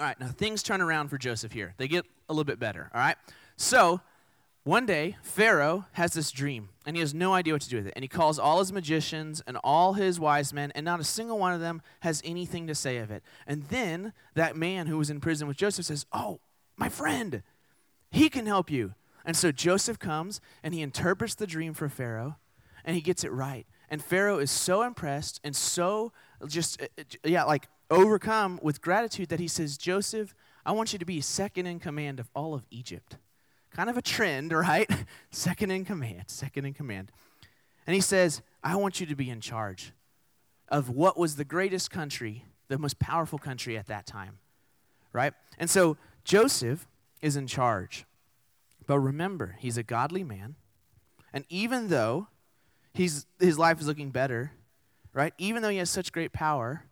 All 0.01 0.07
right, 0.07 0.19
now 0.19 0.29
things 0.29 0.63
turn 0.63 0.81
around 0.81 1.09
for 1.09 1.19
Joseph 1.19 1.53
here. 1.53 1.75
They 1.77 1.87
get 1.87 2.07
a 2.31 2.33
little 2.33 2.45
bit 2.45 2.59
better, 2.59 2.91
all 2.95 3.01
right? 3.01 3.17
So, 3.57 4.01
one 4.65 4.87
day, 4.87 5.19
Pharaoh 5.23 5.85
has 5.93 6.15
this 6.15 6.31
dream, 6.31 6.71
and 6.87 6.97
he 6.97 7.01
has 7.01 7.13
no 7.13 7.35
idea 7.35 7.53
what 7.53 7.61
to 7.61 7.69
do 7.69 7.77
with 7.77 7.87
it. 7.87 7.93
And 7.97 8.03
he 8.03 8.09
calls 8.09 8.39
all 8.39 8.61
his 8.61 8.73
magicians 8.73 9.43
and 9.47 9.59
all 9.63 9.93
his 9.93 10.19
wise 10.19 10.55
men, 10.55 10.73
and 10.75 10.87
not 10.87 11.01
a 11.01 11.05
single 11.05 11.39
one 11.39 11.53
of 11.53 11.61
them 11.61 11.83
has 12.01 12.23
anything 12.25 12.67
to 12.67 12.75
say 12.75 12.97
of 12.97 13.11
it. 13.11 13.23
And 13.47 13.65
then 13.65 14.15
that 14.35 14.57
man 14.57 14.87
who 14.87 14.97
was 14.97 15.11
in 15.11 15.21
prison 15.21 15.47
with 15.47 15.59
Joseph 15.59 15.85
says, 15.85 16.07
Oh, 16.15 16.41
my 16.79 16.89
friend, 16.89 17.43
he 18.11 18.31
can 18.31 18.47
help 18.47 18.71
you. 18.71 18.95
And 19.27 19.37
so 19.37 19.53
Joseph 19.53 19.99
comes 19.99 20.41
and 20.63 20.73
he 20.73 20.81
interprets 20.81 21.35
the 21.35 21.47
dream 21.47 21.75
for 21.75 21.91
Pharaoh, 21.91 22.37
and 22.87 22.97
he 22.97 23.03
gets 23.03 23.23
it 23.23 23.33
right. 23.33 23.67
And 23.91 24.03
Pharaoh 24.03 24.39
is 24.39 24.51
so 24.51 24.81
impressed 24.81 25.41
and 25.45 25.55
so 25.55 26.13
just, 26.47 26.81
uh, 26.81 26.87
uh, 26.99 27.03
yeah, 27.25 27.45
like 27.45 27.69
overcome 27.91 28.59
with 28.63 28.81
gratitude 28.81 29.29
that 29.31 29.41
he 29.41 29.49
says, 29.49 29.77
Joseph, 29.77 30.35
I 30.65 30.73
want 30.73 30.93
you 30.93 30.99
to 30.99 31.05
be 31.05 31.21
second 31.21 31.67
in 31.67 31.81
command 31.81 32.21
of 32.21 32.29
all 32.35 32.55
of 32.55 32.65
Egypt. 32.71 33.17
Kind 33.71 33.91
of 33.91 33.97
a 33.97 34.03
trend, 34.03 34.53
right? 34.53 34.91
second 35.31 35.71
in 35.71 35.85
command, 35.85 36.25
second 36.27 36.65
in 36.65 36.75
command. 36.75 37.11
And 37.87 37.95
he 37.95 38.01
says, 38.01 38.43
I 38.63 38.77
want 38.77 39.01
you 39.01 39.07
to 39.07 39.15
be 39.15 39.31
in 39.31 39.41
charge 39.41 39.93
of 40.69 40.89
what 40.89 41.19
was 41.19 41.37
the 41.37 41.45
greatest 41.45 41.91
country, 41.91 42.45
the 42.69 42.79
most 42.79 42.99
powerful 42.99 43.39
country 43.39 43.77
at 43.77 43.87
that 43.87 44.07
time, 44.07 44.39
right? 45.13 45.33
And 45.59 45.69
so 45.69 45.97
Joseph 46.25 46.87
is 47.21 47.37
in 47.37 47.47
charge. 47.47 48.05
But 48.87 49.01
remember, 49.01 49.57
he's 49.59 49.77
a 49.77 49.83
godly 49.83 50.23
man. 50.23 50.55
And 51.33 51.45
even 51.49 51.89
though 51.89 52.29
he's, 52.95 53.27
his 53.39 53.59
life 53.59 53.81
is 53.81 53.87
looking 53.87 54.11
better, 54.11 54.53
right? 55.13 55.35
Even 55.39 55.63
though 55.63 55.69
he 55.69 55.79
has 55.79 55.91
such 55.91 56.13
great 56.13 56.33
power, 56.33 56.85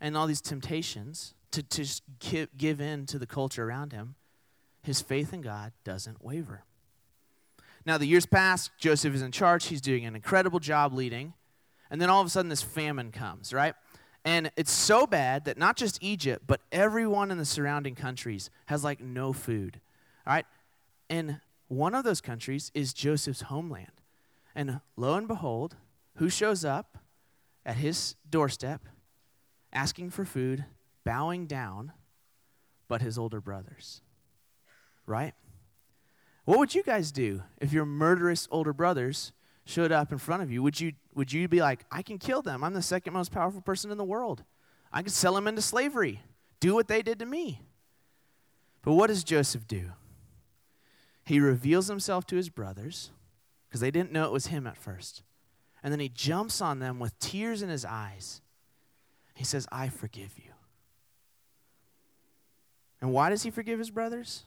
and 0.00 0.16
all 0.16 0.26
these 0.26 0.40
temptations 0.40 1.34
to, 1.50 1.62
to 1.62 1.86
give, 2.18 2.48
give 2.56 2.80
in 2.80 3.06
to 3.06 3.18
the 3.18 3.26
culture 3.26 3.64
around 3.64 3.92
him, 3.92 4.14
his 4.82 5.00
faith 5.00 5.32
in 5.32 5.40
God 5.40 5.72
doesn't 5.84 6.24
waver. 6.24 6.64
Now, 7.84 7.98
the 7.98 8.06
years 8.06 8.26
pass, 8.26 8.70
Joseph 8.78 9.14
is 9.14 9.22
in 9.22 9.32
charge, 9.32 9.66
he's 9.66 9.80
doing 9.80 10.04
an 10.04 10.14
incredible 10.14 10.60
job 10.60 10.92
leading, 10.92 11.32
and 11.90 12.00
then 12.00 12.10
all 12.10 12.20
of 12.20 12.26
a 12.26 12.30
sudden 12.30 12.48
this 12.48 12.62
famine 12.62 13.12
comes, 13.12 13.52
right? 13.52 13.74
And 14.24 14.50
it's 14.56 14.72
so 14.72 15.06
bad 15.06 15.46
that 15.46 15.56
not 15.56 15.76
just 15.76 16.02
Egypt, 16.02 16.44
but 16.46 16.60
everyone 16.70 17.30
in 17.30 17.38
the 17.38 17.44
surrounding 17.44 17.94
countries 17.94 18.50
has 18.66 18.84
like 18.84 19.00
no 19.00 19.32
food, 19.32 19.80
all 20.26 20.34
right? 20.34 20.46
And 21.08 21.40
one 21.68 21.94
of 21.94 22.04
those 22.04 22.20
countries 22.20 22.70
is 22.74 22.92
Joseph's 22.92 23.42
homeland. 23.42 24.02
And 24.54 24.80
lo 24.96 25.14
and 25.14 25.28
behold, 25.28 25.76
who 26.16 26.28
shows 26.28 26.64
up 26.64 26.98
at 27.64 27.76
his 27.76 28.16
doorstep 28.28 28.82
asking 29.72 30.10
for 30.10 30.24
food, 30.24 30.64
bowing 31.04 31.46
down, 31.46 31.92
but 32.88 33.02
his 33.02 33.18
older 33.18 33.40
brothers. 33.40 34.00
Right? 35.06 35.34
What 36.44 36.58
would 36.58 36.74
you 36.74 36.82
guys 36.82 37.12
do 37.12 37.42
if 37.60 37.72
your 37.72 37.84
murderous 37.84 38.48
older 38.50 38.72
brothers 38.72 39.32
showed 39.64 39.92
up 39.92 40.12
in 40.12 40.18
front 40.18 40.42
of 40.42 40.50
you? 40.50 40.62
Would 40.62 40.80
you, 40.80 40.92
would 41.14 41.32
you 41.32 41.46
be 41.46 41.60
like, 41.60 41.84
I 41.90 42.02
can 42.02 42.18
kill 42.18 42.40
them? 42.40 42.64
I'm 42.64 42.72
the 42.72 42.82
second 42.82 43.12
most 43.12 43.32
powerful 43.32 43.60
person 43.60 43.90
in 43.90 43.98
the 43.98 44.04
world. 44.04 44.44
I 44.92 45.02
can 45.02 45.10
sell 45.10 45.34
them 45.34 45.46
into 45.46 45.60
slavery. 45.60 46.22
Do 46.60 46.74
what 46.74 46.88
they 46.88 47.02
did 47.02 47.18
to 47.18 47.26
me. 47.26 47.62
But 48.82 48.94
what 48.94 49.08
does 49.08 49.24
Joseph 49.24 49.68
do? 49.68 49.92
He 51.24 51.40
reveals 51.40 51.88
himself 51.88 52.26
to 52.28 52.36
his 52.36 52.48
brothers 52.48 53.10
because 53.68 53.80
they 53.80 53.90
didn't 53.90 54.12
know 54.12 54.24
it 54.24 54.32
was 54.32 54.46
him 54.46 54.66
at 54.66 54.78
first. 54.78 55.22
And 55.82 55.92
then 55.92 56.00
he 56.00 56.08
jumps 56.08 56.62
on 56.62 56.78
them 56.78 56.98
with 56.98 57.18
tears 57.18 57.60
in 57.60 57.68
his 57.68 57.84
eyes 57.84 58.40
he 59.38 59.44
says, 59.44 59.68
I 59.70 59.88
forgive 59.88 60.36
you. 60.36 60.50
And 63.00 63.12
why 63.12 63.30
does 63.30 63.44
he 63.44 63.52
forgive 63.52 63.78
his 63.78 63.92
brothers? 63.92 64.46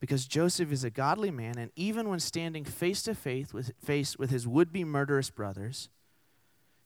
Because 0.00 0.24
Joseph 0.24 0.72
is 0.72 0.82
a 0.82 0.88
godly 0.88 1.30
man, 1.30 1.58
and 1.58 1.70
even 1.76 2.08
when 2.08 2.18
standing 2.18 2.64
face 2.64 3.02
to 3.02 3.14
face 3.14 3.52
with, 3.52 3.72
face 3.78 4.16
with 4.16 4.30
his 4.30 4.46
would 4.46 4.72
be 4.72 4.82
murderous 4.82 5.28
brothers, 5.28 5.90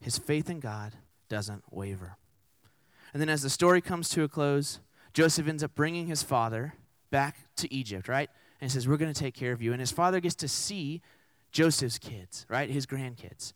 his 0.01 0.17
faith 0.17 0.49
in 0.49 0.59
God 0.59 0.91
doesn't 1.29 1.63
waver. 1.71 2.17
And 3.13 3.21
then, 3.21 3.29
as 3.29 3.41
the 3.41 3.49
story 3.49 3.79
comes 3.79 4.09
to 4.09 4.23
a 4.23 4.27
close, 4.27 4.81
Joseph 5.13 5.47
ends 5.47 5.63
up 5.63 5.73
bringing 5.73 6.07
his 6.07 6.23
father 6.23 6.73
back 7.09 7.37
to 7.55 7.73
Egypt, 7.73 8.09
right? 8.09 8.29
And 8.59 8.69
he 8.69 8.73
says, 8.73 8.85
We're 8.85 8.97
going 8.97 9.13
to 9.13 9.19
take 9.19 9.33
care 9.33 9.53
of 9.53 9.61
you. 9.61 9.71
And 9.71 9.79
his 9.79 9.91
father 9.91 10.19
gets 10.19 10.35
to 10.35 10.49
see 10.49 11.01
Joseph's 11.53 11.99
kids, 11.99 12.45
right? 12.49 12.69
His 12.69 12.85
grandkids. 12.85 13.53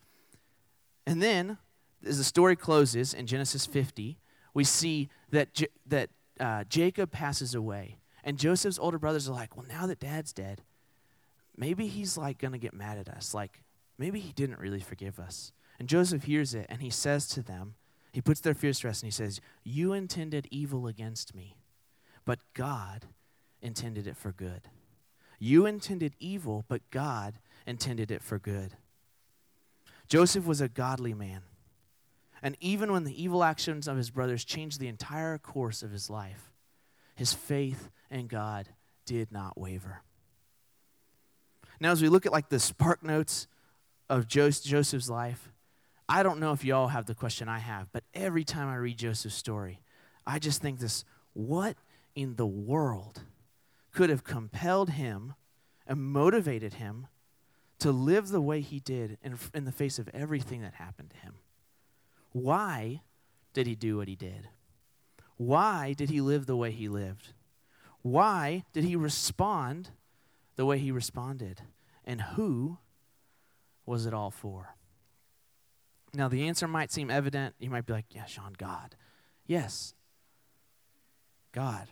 And 1.06 1.22
then 1.22 1.58
as 2.06 2.18
the 2.18 2.24
story 2.24 2.56
closes 2.56 3.14
in 3.14 3.28
Genesis 3.28 3.66
50, 3.66 4.18
we 4.54 4.64
see 4.64 5.10
that, 5.32 5.54
J- 5.54 5.68
that 5.88 6.10
uh, 6.40 6.64
Jacob 6.66 7.12
passes 7.12 7.56
away. 7.56 7.98
And 8.24 8.38
Joseph's 8.38 8.80
older 8.80 8.98
brothers 8.98 9.30
are 9.30 9.34
like, 9.34 9.56
well, 9.56 9.66
now 9.68 9.86
that 9.88 10.00
dad's 10.00 10.34
dead, 10.34 10.62
maybe 11.56 11.88
he's 11.88 12.18
like 12.18 12.40
going 12.40 12.54
to 12.54 12.58
get 12.58 12.74
mad 12.74 12.98
at 12.98 13.10
us. 13.10 13.34
Like, 13.34 13.62
maybe 13.98 14.20
he 14.20 14.32
didn't 14.32 14.60
really 14.60 14.80
forgive 14.80 15.20
us. 15.20 15.52
And 15.80 15.88
Joseph 15.88 16.24
hears 16.24 16.54
it 16.54 16.66
and 16.70 16.82
he 16.82 16.90
says 16.90 17.28
to 17.30 17.42
them, 17.42 17.76
he 18.12 18.22
puts 18.22 18.40
their 18.40 18.54
fears 18.54 18.80
to 18.80 18.88
rest 18.88 19.04
and 19.04 19.08
he 19.08 19.12
says, 19.12 19.42
You 19.66 19.92
intended 19.92 20.48
evil 20.50 20.88
against 20.88 21.36
me, 21.36 21.58
but 22.24 22.40
God 22.54 23.08
intended 23.62 24.08
it 24.08 24.16
for 24.16 24.32
good. 24.32 24.70
You 25.38 25.66
intended 25.66 26.16
evil, 26.18 26.64
but 26.70 26.90
God 26.92 27.40
intended 27.68 28.12
it 28.12 28.24
for 28.24 28.40
good. 28.40 28.78
Joseph 30.08 30.46
was 30.46 30.62
a 30.62 30.70
godly 30.70 31.14
man. 31.14 31.42
And 32.42 32.58
even 32.60 32.92
when 32.92 33.04
the 33.04 33.24
evil 33.24 33.44
actions 33.44 33.88
of 33.88 33.98
his 33.98 34.10
brothers 34.10 34.46
changed 34.46 34.80
the 34.80 34.88
entire 34.88 35.38
course 35.38 35.84
of 35.84 35.92
his 35.92 36.10
life, 36.10 36.52
his 37.16 37.34
faith 37.34 37.90
in 38.12 38.28
God 38.28 38.70
did 39.06 39.32
not 39.32 39.58
waver. 39.58 40.02
Now, 41.80 41.92
as 41.92 42.02
we 42.02 42.10
look 42.10 42.26
at 42.26 42.32
like 42.32 42.50
the 42.50 42.60
spark 42.60 43.04
notes 43.04 43.48
of 44.10 44.28
Joseph's 44.28 45.10
life, 45.10 45.52
I 46.08 46.24
don't 46.24 46.40
know 46.40 46.52
if 46.52 46.64
y'all 46.64 46.90
have 46.90 47.06
the 47.06 47.16
question 47.16 47.50
I 47.50 47.60
have, 47.60 47.92
but 47.92 48.04
every 48.14 48.44
time 48.44 48.68
I 48.68 48.76
read 48.76 48.98
Joseph's 48.98 49.36
story, 49.36 49.80
I 50.26 50.40
just 50.40 50.62
think 50.62 50.80
this 50.80 51.04
what 51.34 51.78
in 52.16 52.36
the 52.36 52.46
world 52.46 53.22
could 53.92 54.10
have 54.10 54.24
compelled 54.24 54.92
him 54.92 55.34
and 55.88 56.02
motivated 56.02 56.76
him 56.76 57.08
to 57.80 57.92
live 57.92 58.30
the 58.30 58.42
way 58.42 58.62
he 58.62 58.80
did 58.80 59.18
in, 59.22 59.38
in 59.54 59.66
the 59.66 59.72
face 59.72 60.00
of 60.00 60.10
everything 60.14 60.62
that 60.62 60.76
happened 60.76 61.10
to 61.12 61.18
him? 61.18 61.36
Why 62.36 63.02
did 63.54 63.66
he 63.66 63.76
do 63.76 63.96
what 63.96 64.10
he 64.10 64.18
did? 64.18 64.50
Why 65.38 65.94
did 65.94 66.10
he 66.10 66.20
live 66.20 66.48
the 66.48 66.58
way 66.58 66.70
he 66.70 66.90
lived? 66.90 67.30
Why 68.02 68.66
did 68.74 68.84
he 68.84 68.98
respond 68.98 69.92
the 70.58 70.66
way 70.66 70.78
he 70.78 70.92
responded? 70.92 71.62
And 72.04 72.22
who 72.22 72.80
was 73.86 74.06
it 74.06 74.14
all 74.14 74.32
for? 74.32 74.76
Now, 76.14 76.28
the 76.28 76.46
answer 76.46 76.68
might 76.68 76.92
seem 76.92 77.10
evident. 77.10 77.56
You 77.58 77.70
might 77.70 77.86
be 77.86 77.94
like, 77.94 78.08
yeah, 78.10 78.26
Sean, 78.26 78.54
God. 78.58 78.98
Yes, 79.48 79.94
God. 81.54 81.88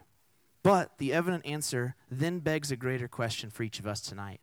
But 0.61 0.97
the 0.97 1.13
evident 1.13 1.45
answer 1.45 1.95
then 2.11 2.39
begs 2.39 2.69
a 2.69 2.75
greater 2.75 3.07
question 3.07 3.49
for 3.49 3.63
each 3.63 3.79
of 3.79 3.87
us 3.87 4.01
tonight. 4.01 4.41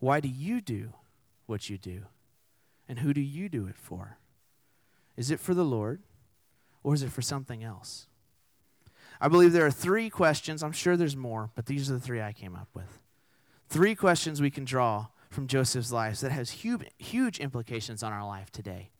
Why 0.00 0.18
do 0.18 0.28
you 0.28 0.60
do 0.60 0.94
what 1.46 1.70
you 1.70 1.78
do? 1.78 2.06
And 2.88 2.98
who 2.98 3.14
do 3.14 3.20
you 3.20 3.48
do 3.48 3.68
it 3.68 3.76
for? 3.76 4.18
Is 5.20 5.30
it 5.30 5.38
for 5.38 5.52
the 5.52 5.66
Lord 5.66 6.00
or 6.82 6.94
is 6.94 7.02
it 7.02 7.12
for 7.12 7.20
something 7.20 7.62
else? 7.62 8.06
I 9.20 9.28
believe 9.28 9.52
there 9.52 9.66
are 9.66 9.70
three 9.70 10.08
questions. 10.08 10.62
I'm 10.62 10.72
sure 10.72 10.96
there's 10.96 11.14
more, 11.14 11.50
but 11.54 11.66
these 11.66 11.90
are 11.90 11.92
the 11.92 12.00
three 12.00 12.22
I 12.22 12.32
came 12.32 12.56
up 12.56 12.68
with. 12.72 13.00
Three 13.68 13.94
questions 13.94 14.40
we 14.40 14.50
can 14.50 14.64
draw 14.64 15.08
from 15.28 15.46
Joseph's 15.46 15.92
life 15.92 16.20
that 16.20 16.32
has 16.32 16.50
huge, 16.50 16.86
huge 16.96 17.38
implications 17.38 18.02
on 18.02 18.14
our 18.14 18.26
life 18.26 18.50
today. 18.50 18.92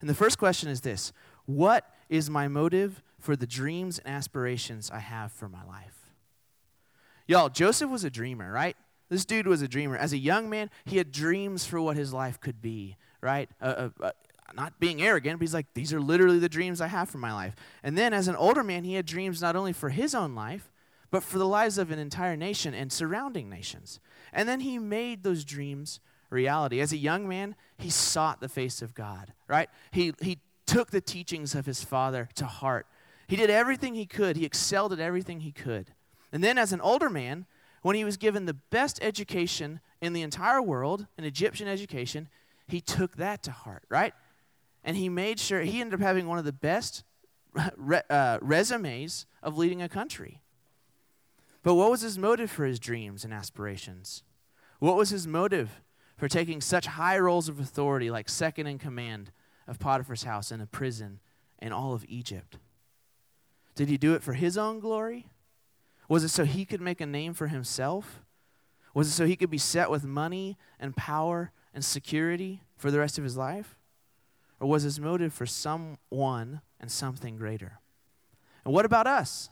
And 0.00 0.10
the 0.10 0.14
first 0.14 0.36
question 0.36 0.68
is 0.68 0.80
this 0.80 1.12
What 1.46 1.88
is 2.08 2.28
my 2.28 2.48
motive 2.48 3.00
for 3.20 3.36
the 3.36 3.46
dreams 3.46 4.00
and 4.00 4.12
aspirations 4.12 4.90
I 4.90 4.98
have 4.98 5.30
for 5.30 5.48
my 5.48 5.62
life? 5.62 6.10
Y'all, 7.28 7.48
Joseph 7.48 7.88
was 7.88 8.02
a 8.02 8.10
dreamer, 8.10 8.50
right? 8.50 8.76
This 9.10 9.24
dude 9.24 9.46
was 9.46 9.62
a 9.62 9.68
dreamer. 9.68 9.96
As 9.96 10.12
a 10.12 10.18
young 10.18 10.50
man, 10.50 10.70
he 10.84 10.96
had 10.96 11.12
dreams 11.12 11.64
for 11.64 11.80
what 11.80 11.96
his 11.96 12.12
life 12.12 12.40
could 12.40 12.60
be, 12.60 12.96
right? 13.20 13.48
Uh, 13.60 13.90
uh, 14.00 14.10
not 14.56 14.78
being 14.80 15.02
arrogant, 15.02 15.38
but 15.38 15.44
he's 15.44 15.54
like, 15.54 15.72
these 15.74 15.92
are 15.92 16.00
literally 16.00 16.38
the 16.38 16.48
dreams 16.48 16.80
I 16.80 16.86
have 16.88 17.08
for 17.08 17.18
my 17.18 17.32
life. 17.32 17.54
And 17.82 17.96
then 17.96 18.12
as 18.12 18.28
an 18.28 18.36
older 18.36 18.62
man, 18.62 18.84
he 18.84 18.94
had 18.94 19.06
dreams 19.06 19.40
not 19.40 19.56
only 19.56 19.72
for 19.72 19.90
his 19.90 20.14
own 20.14 20.34
life, 20.34 20.70
but 21.10 21.22
for 21.22 21.38
the 21.38 21.46
lives 21.46 21.78
of 21.78 21.90
an 21.90 21.98
entire 21.98 22.36
nation 22.36 22.74
and 22.74 22.90
surrounding 22.90 23.48
nations. 23.48 24.00
And 24.32 24.48
then 24.48 24.60
he 24.60 24.78
made 24.78 25.22
those 25.22 25.44
dreams 25.44 26.00
reality. 26.30 26.80
As 26.80 26.92
a 26.92 26.96
young 26.96 27.28
man, 27.28 27.54
he 27.76 27.90
sought 27.90 28.40
the 28.40 28.48
face 28.48 28.80
of 28.82 28.94
God, 28.94 29.32
right? 29.46 29.68
He, 29.90 30.14
he 30.22 30.38
took 30.66 30.90
the 30.90 31.02
teachings 31.02 31.54
of 31.54 31.66
his 31.66 31.84
father 31.84 32.28
to 32.36 32.46
heart. 32.46 32.86
He 33.28 33.36
did 33.36 33.50
everything 33.50 33.94
he 33.94 34.06
could, 34.06 34.36
he 34.36 34.44
excelled 34.44 34.92
at 34.92 35.00
everything 35.00 35.40
he 35.40 35.52
could. 35.52 35.92
And 36.32 36.42
then 36.42 36.56
as 36.56 36.72
an 36.72 36.80
older 36.80 37.10
man, 37.10 37.46
when 37.82 37.96
he 37.96 38.04
was 38.04 38.16
given 38.16 38.46
the 38.46 38.54
best 38.54 38.98
education 39.02 39.80
in 40.00 40.12
the 40.12 40.22
entire 40.22 40.62
world, 40.62 41.06
an 41.18 41.24
Egyptian 41.24 41.68
education, 41.68 42.28
he 42.66 42.80
took 42.80 43.16
that 43.16 43.42
to 43.42 43.50
heart, 43.50 43.84
right? 43.88 44.14
And 44.84 44.96
he 44.96 45.08
made 45.08 45.38
sure, 45.38 45.60
he 45.60 45.80
ended 45.80 46.00
up 46.00 46.04
having 46.04 46.26
one 46.26 46.38
of 46.38 46.44
the 46.44 46.52
best 46.52 47.04
re, 47.76 48.00
uh, 48.10 48.38
resumes 48.40 49.26
of 49.42 49.56
leading 49.56 49.82
a 49.82 49.88
country. 49.88 50.42
But 51.62 51.74
what 51.74 51.90
was 51.90 52.00
his 52.00 52.18
motive 52.18 52.50
for 52.50 52.64
his 52.64 52.80
dreams 52.80 53.24
and 53.24 53.32
aspirations? 53.32 54.24
What 54.80 54.96
was 54.96 55.10
his 55.10 55.26
motive 55.26 55.80
for 56.16 56.28
taking 56.28 56.60
such 56.60 56.86
high 56.86 57.18
roles 57.18 57.48
of 57.48 57.60
authority, 57.60 58.10
like 58.10 58.28
second 58.28 58.66
in 58.66 58.78
command 58.78 59.30
of 59.68 59.78
Potiphar's 59.78 60.24
house 60.24 60.50
and 60.50 60.60
a 60.60 60.66
prison 60.66 61.20
in 61.60 61.72
all 61.72 61.94
of 61.94 62.04
Egypt? 62.08 62.58
Did 63.74 63.88
he 63.88 63.96
do 63.96 64.14
it 64.14 64.22
for 64.22 64.32
his 64.32 64.58
own 64.58 64.80
glory? 64.80 65.28
Was 66.08 66.24
it 66.24 66.28
so 66.28 66.44
he 66.44 66.64
could 66.64 66.80
make 66.80 67.00
a 67.00 67.06
name 67.06 67.32
for 67.32 67.46
himself? 67.46 68.22
Was 68.92 69.08
it 69.08 69.12
so 69.12 69.24
he 69.24 69.36
could 69.36 69.50
be 69.50 69.58
set 69.58 69.90
with 69.90 70.04
money 70.04 70.58
and 70.78 70.96
power 70.96 71.52
and 71.72 71.84
security 71.84 72.64
for 72.76 72.90
the 72.90 72.98
rest 72.98 73.16
of 73.18 73.24
his 73.24 73.36
life? 73.36 73.76
Or 74.62 74.68
was 74.68 74.84
his 74.84 74.98
motive 74.98 75.34
for 75.34 75.44
someone 75.44 76.62
and 76.80 76.90
something 76.90 77.36
greater? 77.36 77.80
And 78.64 78.72
what 78.72 78.86
about 78.86 79.06
us? 79.06 79.50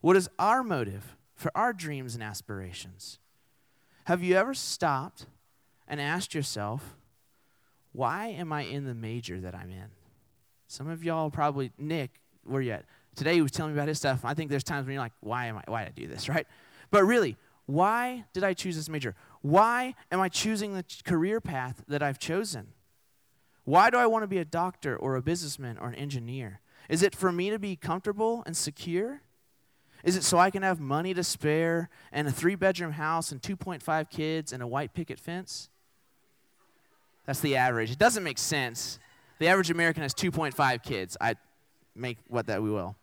What 0.00 0.16
is 0.16 0.28
our 0.38 0.62
motive 0.62 1.16
for 1.42 1.52
our 1.54 1.72
dreams 1.72 2.14
and 2.14 2.22
aspirations. 2.22 3.18
Have 4.04 4.22
you 4.22 4.36
ever 4.36 4.54
stopped 4.54 5.26
and 5.88 6.00
asked 6.00 6.34
yourself, 6.34 6.96
why 7.92 8.28
am 8.28 8.52
I 8.52 8.62
in 8.62 8.86
the 8.86 8.94
major 8.94 9.40
that 9.40 9.54
I'm 9.54 9.70
in? 9.70 9.88
Some 10.68 10.88
of 10.88 11.04
y'all 11.04 11.30
probably, 11.30 11.72
Nick, 11.76 12.12
where 12.44 12.62
you 12.62 12.72
at? 12.72 12.84
Today 13.14 13.34
he 13.34 13.42
was 13.42 13.50
telling 13.50 13.72
me 13.72 13.78
about 13.78 13.88
his 13.88 13.98
stuff. 13.98 14.24
I 14.24 14.32
think 14.32 14.50
there's 14.50 14.64
times 14.64 14.86
when 14.86 14.94
you're 14.94 15.02
like, 15.02 15.12
why 15.20 15.46
am 15.46 15.58
I, 15.58 15.64
why 15.66 15.84
did 15.84 15.90
I 15.90 16.00
do 16.00 16.06
this, 16.06 16.28
right? 16.28 16.46
But 16.90 17.04
really, 17.04 17.36
why 17.66 18.24
did 18.32 18.44
I 18.44 18.54
choose 18.54 18.76
this 18.76 18.88
major? 18.88 19.14
Why 19.42 19.94
am 20.10 20.20
I 20.20 20.28
choosing 20.28 20.74
the 20.74 20.84
career 21.04 21.40
path 21.40 21.82
that 21.88 22.02
I've 22.02 22.18
chosen? 22.18 22.68
Why 23.64 23.90
do 23.90 23.96
I 23.96 24.06
want 24.06 24.24
to 24.24 24.26
be 24.26 24.38
a 24.38 24.44
doctor 24.44 24.96
or 24.96 25.16
a 25.16 25.22
businessman 25.22 25.78
or 25.78 25.88
an 25.88 25.94
engineer? 25.94 26.60
Is 26.88 27.02
it 27.02 27.14
for 27.14 27.30
me 27.30 27.50
to 27.50 27.58
be 27.58 27.76
comfortable 27.76 28.42
and 28.44 28.56
secure? 28.56 29.22
Is 30.04 30.16
it 30.16 30.24
so 30.24 30.38
I 30.38 30.50
can 30.50 30.62
have 30.62 30.80
money 30.80 31.14
to 31.14 31.22
spare 31.22 31.88
and 32.10 32.26
a 32.26 32.32
three 32.32 32.56
bedroom 32.56 32.92
house 32.92 33.30
and 33.30 33.40
2.5 33.40 34.10
kids 34.10 34.52
and 34.52 34.62
a 34.62 34.66
white 34.66 34.94
picket 34.94 35.20
fence? 35.20 35.68
That's 37.24 37.40
the 37.40 37.56
average. 37.56 37.92
It 37.92 37.98
doesn't 37.98 38.24
make 38.24 38.38
sense. 38.38 38.98
The 39.38 39.46
average 39.46 39.70
American 39.70 40.02
has 40.02 40.12
2.5 40.12 40.82
kids. 40.82 41.16
I 41.20 41.36
make 41.94 42.18
what 42.28 42.46
that 42.46 42.62
we 42.62 42.70
will. 42.70 42.96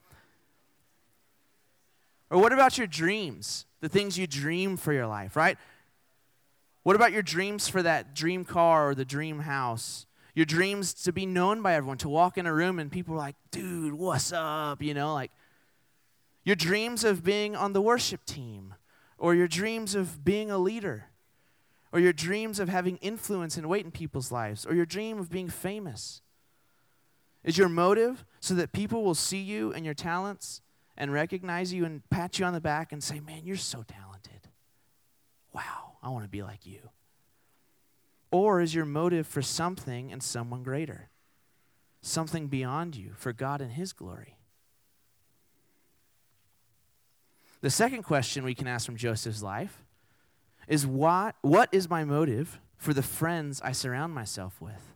Or 2.30 2.40
what 2.40 2.52
about 2.52 2.78
your 2.78 2.88
dreams? 2.88 3.66
The 3.80 3.90
things 3.90 4.18
you 4.18 4.28
dream 4.28 4.76
for 4.76 4.92
your 4.92 5.08
life, 5.08 5.38
right? 5.38 5.58
What 6.84 6.96
about 6.96 7.14
your 7.14 7.22
dreams 7.22 7.70
for 7.70 7.82
that 7.82 8.14
dream 8.14 8.44
car 8.44 8.90
or 8.90 8.96
the 8.96 9.06
dream 9.06 9.40
house? 9.40 10.06
Your 10.36 10.46
dreams 10.46 10.94
to 10.94 11.12
be 11.12 11.26
known 11.26 11.62
by 11.62 11.74
everyone, 11.74 11.98
to 12.00 12.10
walk 12.10 12.38
in 12.38 12.46
a 12.46 12.54
room 12.54 12.80
and 12.80 12.92
people 12.92 13.16
are 13.16 13.18
like, 13.18 13.36
dude, 13.52 13.94
what's 13.94 14.32
up? 14.32 14.82
You 14.82 14.94
know, 14.94 15.14
like 15.14 15.32
your 16.44 16.56
dreams 16.56 17.04
of 17.04 17.24
being 17.24 17.56
on 17.56 17.74
the 17.74 17.82
worship 17.82 18.26
team, 18.26 18.74
or 19.18 19.36
your 19.36 19.48
dreams 19.48 19.96
of 19.96 20.24
being 20.24 20.50
a 20.50 20.58
leader, 20.58 21.06
or 21.92 22.00
your 22.00 22.14
dreams 22.14 22.60
of 22.60 22.70
having 22.70 22.98
influence 22.98 23.58
and 23.58 23.68
weight 23.68 23.86
in 23.86 23.92
people's 23.92 24.32
lives, 24.32 24.66
or 24.66 24.74
your 24.74 24.86
dream 24.86 25.20
of 25.20 25.30
being 25.30 25.50
famous. 25.50 26.22
Is 27.44 27.58
your 27.58 27.70
motive 27.70 28.26
so 28.40 28.54
that 28.56 28.74
people 28.74 29.04
will 29.04 29.16
see 29.16 29.40
you 29.40 29.72
and 29.74 29.86
your 29.86 29.94
talents 29.94 30.62
and 30.98 31.14
recognize 31.14 31.74
you 31.74 31.86
and 31.86 32.08
pat 32.10 32.38
you 32.38 32.46
on 32.46 32.54
the 32.54 32.60
back 32.60 32.92
and 32.92 33.02
say, 33.02 33.20
Man, 33.20 33.46
you're 33.46 33.56
so 33.56 33.84
talented. 33.88 34.50
Wow, 35.54 35.98
I 36.04 36.10
want 36.10 36.26
to 36.26 36.30
be 36.30 36.44
like 36.44 36.66
you. 36.66 36.80
Or 38.32 38.62
is 38.62 38.76
your 38.76 38.86
motive 38.86 39.28
for 39.28 39.42
something 39.42 40.12
and 40.12 40.22
someone 40.22 40.64
greater? 40.64 41.10
Something 42.02 42.48
beyond 42.48 42.96
you, 42.96 43.12
for 43.16 43.34
God 43.34 43.62
and 43.62 43.72
His 43.72 43.92
glory? 43.92 44.38
The 47.62 47.70
second 47.70 48.04
question 48.04 48.44
we 48.44 48.56
can 48.56 48.68
ask 48.68 48.86
from 48.86 48.96
Joseph's 48.96 49.44
life 49.44 49.84
is 50.68 50.86
what, 50.88 51.36
what 51.42 51.68
is 51.72 51.90
my 51.90 52.06
motive 52.06 52.60
for 52.78 52.94
the 52.94 53.04
friends 53.04 53.62
I 53.62 53.74
surround 53.74 54.14
myself 54.14 54.62
with? 54.62 54.94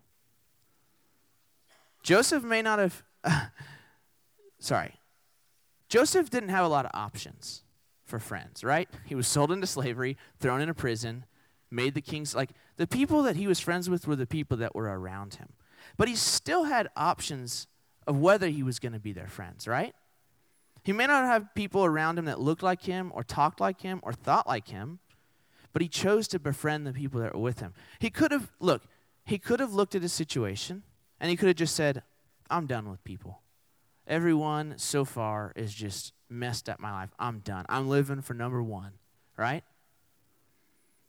Joseph 2.04 2.43
may 2.43 2.62
not 2.62 2.80
have, 2.80 3.04
uh, 3.24 3.48
sorry, 4.60 4.93
Joseph 5.89 6.30
didn't 6.30 6.50
have 6.50 6.65
a 6.65 6.69
lot 6.69 6.86
of 6.86 6.91
options 6.93 7.63
for 8.06 8.19
friends, 8.19 8.63
right? 8.63 8.89
He 9.06 9.15
was 9.15 9.28
sold 9.28 9.52
into 9.52 9.67
slavery, 9.67 10.17
thrown 10.39 10.62
into 10.62 10.74
prison, 10.74 11.26
made 11.72 11.96
the 11.96 12.02
king's, 12.02 12.36
like, 12.36 12.52
the 12.77 12.88
people 12.88 13.23
that 13.23 13.36
he 13.36 13.47
was 13.47 13.59
friends 13.59 13.89
with 13.89 14.07
were 14.07 14.15
the 14.15 14.25
people 14.25 14.57
that 14.57 14.75
were 14.75 14.86
around 14.86 15.36
him. 15.36 15.49
But 15.97 16.07
he 16.07 16.15
still 16.15 16.63
had 16.63 16.89
options 16.95 17.67
of 18.07 18.17
whether 18.17 18.47
he 18.47 18.63
was 18.63 18.79
going 18.79 18.93
to 18.93 18.99
be 18.99 19.13
their 19.13 19.27
friends, 19.27 19.67
right? 19.67 19.93
He 20.83 20.91
may 20.91 21.07
not 21.07 21.25
have 21.25 21.53
people 21.55 21.86
around 21.86 22.19
him 22.19 22.25
that 22.25 22.39
looked 22.39 22.63
like 22.63 22.83
him 22.83 23.12
or 23.15 23.23
talked 23.23 23.59
like 23.59 23.81
him 23.81 23.99
or 24.03 24.12
thought 24.12 24.47
like 24.47 24.67
him, 24.67 24.99
But 25.73 25.81
he 25.81 25.88
chose 25.88 26.27
to 26.29 26.39
befriend 26.39 26.86
the 26.86 26.93
people 26.93 27.19
that 27.21 27.33
were 27.33 27.41
with 27.41 27.59
him. 27.59 27.73
He 27.99 28.12
could 28.12 28.31
have, 28.31 28.51
look, 28.59 28.83
he 29.25 29.39
could 29.39 29.59
have 29.59 29.73
looked 29.73 29.95
at 29.95 30.03
his 30.03 30.13
situation 30.13 30.83
and 31.19 31.29
he 31.29 31.36
could 31.36 31.47
have 31.47 31.55
just 31.57 31.75
said, 31.75 32.03
I'm 32.49 32.67
done 32.67 32.89
with 32.89 33.03
people. 33.03 33.41
Everyone 34.07 34.75
so 34.77 35.03
far 35.03 35.51
is 35.55 35.73
just 35.73 36.13
messed 36.29 36.69
up 36.69 36.79
my 36.79 36.91
life. 36.91 37.09
I'm 37.17 37.39
done. 37.39 37.65
I'm 37.69 37.89
living 37.89 38.21
for 38.21 38.33
number 38.33 38.62
one, 38.62 38.91
right? 39.38 39.63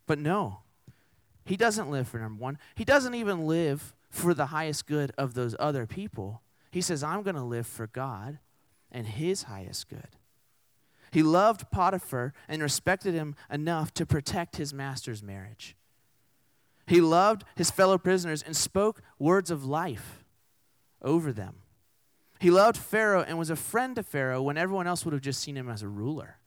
But 0.06 0.18
no, 0.18 0.60
he 1.44 1.56
doesn't 1.56 1.90
live 1.90 2.08
for 2.08 2.18
number 2.18 2.42
one. 2.42 2.58
He 2.74 2.84
doesn't 2.84 3.14
even 3.14 3.46
live 3.46 3.94
for 4.10 4.32
the 4.34 4.46
highest 4.46 4.86
good 4.86 5.12
of 5.18 5.34
those 5.34 5.54
other 5.58 5.86
people. 5.86 6.42
He 6.70 6.80
says, 6.80 7.02
I'm 7.02 7.22
going 7.22 7.36
to 7.36 7.42
live 7.42 7.66
for 7.66 7.86
God 7.86 8.38
and 8.90 9.06
his 9.06 9.44
highest 9.44 9.88
good. 9.88 10.16
He 11.10 11.22
loved 11.22 11.70
Potiphar 11.70 12.32
and 12.48 12.62
respected 12.62 13.14
him 13.14 13.36
enough 13.50 13.94
to 13.94 14.06
protect 14.06 14.56
his 14.56 14.74
master's 14.74 15.22
marriage. 15.22 15.76
He 16.86 17.00
loved 17.00 17.44
his 17.56 17.70
fellow 17.70 17.98
prisoners 17.98 18.42
and 18.42 18.56
spoke 18.56 19.02
words 19.18 19.50
of 19.50 19.64
life 19.64 20.24
over 21.02 21.32
them. 21.32 21.56
He 22.40 22.50
loved 22.50 22.76
Pharaoh 22.76 23.24
and 23.26 23.38
was 23.38 23.50
a 23.50 23.56
friend 23.56 23.94
to 23.96 24.02
Pharaoh 24.02 24.42
when 24.42 24.58
everyone 24.58 24.86
else 24.86 25.04
would 25.04 25.14
have 25.14 25.22
just 25.22 25.40
seen 25.40 25.56
him 25.56 25.68
as 25.68 25.82
a 25.82 25.88
ruler. 25.88 26.38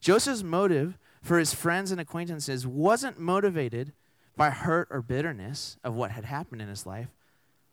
Joseph's 0.00 0.42
motive 0.42 0.98
for 1.26 1.38
his 1.38 1.52
friends 1.52 1.90
and 1.90 2.00
acquaintances 2.00 2.66
wasn't 2.66 3.18
motivated 3.18 3.92
by 4.36 4.50
hurt 4.50 4.86
or 4.90 5.02
bitterness 5.02 5.76
of 5.82 5.94
what 5.94 6.12
had 6.12 6.24
happened 6.24 6.62
in 6.62 6.68
his 6.68 6.86
life, 6.86 7.08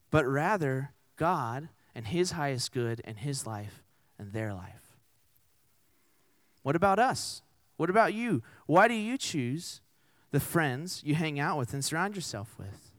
but 0.10 0.26
rather 0.26 0.92
God 1.18 1.70
and 1.94 2.08
his 2.08 2.32
highest 2.32 2.72
good 2.72 3.00
and 3.04 3.20
his 3.20 3.46
life 3.46 3.84
and 4.18 4.34
their 4.34 4.56
life. 4.56 4.98
What 6.64 6.76
about 6.76 6.98
us? 6.98 7.44
What 7.78 7.92
about 7.92 8.16
you? 8.16 8.42
Why 8.66 8.88
do 8.88 8.96
you 8.96 9.20
choose 9.20 9.82
the 10.32 10.40
friends 10.40 11.04
you 11.06 11.14
hang 11.14 11.40
out 11.40 11.60
with 11.60 11.74
and 11.74 11.86
surround 11.86 12.16
yourself 12.16 12.56
with? 12.58 12.92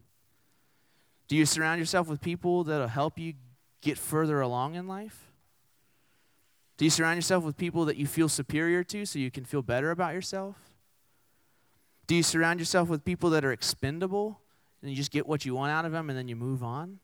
Do 1.27 1.35
you 1.35 1.45
surround 1.45 1.79
yourself 1.79 2.07
with 2.07 2.21
people 2.21 2.63
that'll 2.63 2.87
help 2.87 3.19
you 3.19 3.33
get 3.81 3.97
further 3.97 4.39
along 4.39 4.75
in 4.75 4.87
life? 4.87 5.33
Do 6.77 6.85
you 6.85 6.91
surround 6.91 7.17
yourself 7.17 7.43
with 7.43 7.57
people 7.57 7.85
that 7.85 7.97
you 7.97 8.05
feel 8.05 8.27
superior 8.27 8.83
to 8.85 9.05
so 9.05 9.19
you 9.19 9.31
can 9.31 9.45
feel 9.45 9.61
better 9.61 9.91
about 9.91 10.13
yourself? 10.13 10.55
Do 12.07 12.15
you 12.15 12.23
surround 12.23 12.59
yourself 12.59 12.89
with 12.89 13.05
people 13.05 13.29
that 13.31 13.45
are 13.45 13.51
expendable 13.51 14.39
and 14.81 14.91
you 14.91 14.97
just 14.97 15.11
get 15.11 15.25
what 15.25 15.45
you 15.45 15.55
want 15.55 15.71
out 15.71 15.85
of 15.85 15.91
them 15.91 16.09
and 16.09 16.17
then 16.17 16.27
you 16.27 16.35
move 16.35 16.63
on? 16.63 16.99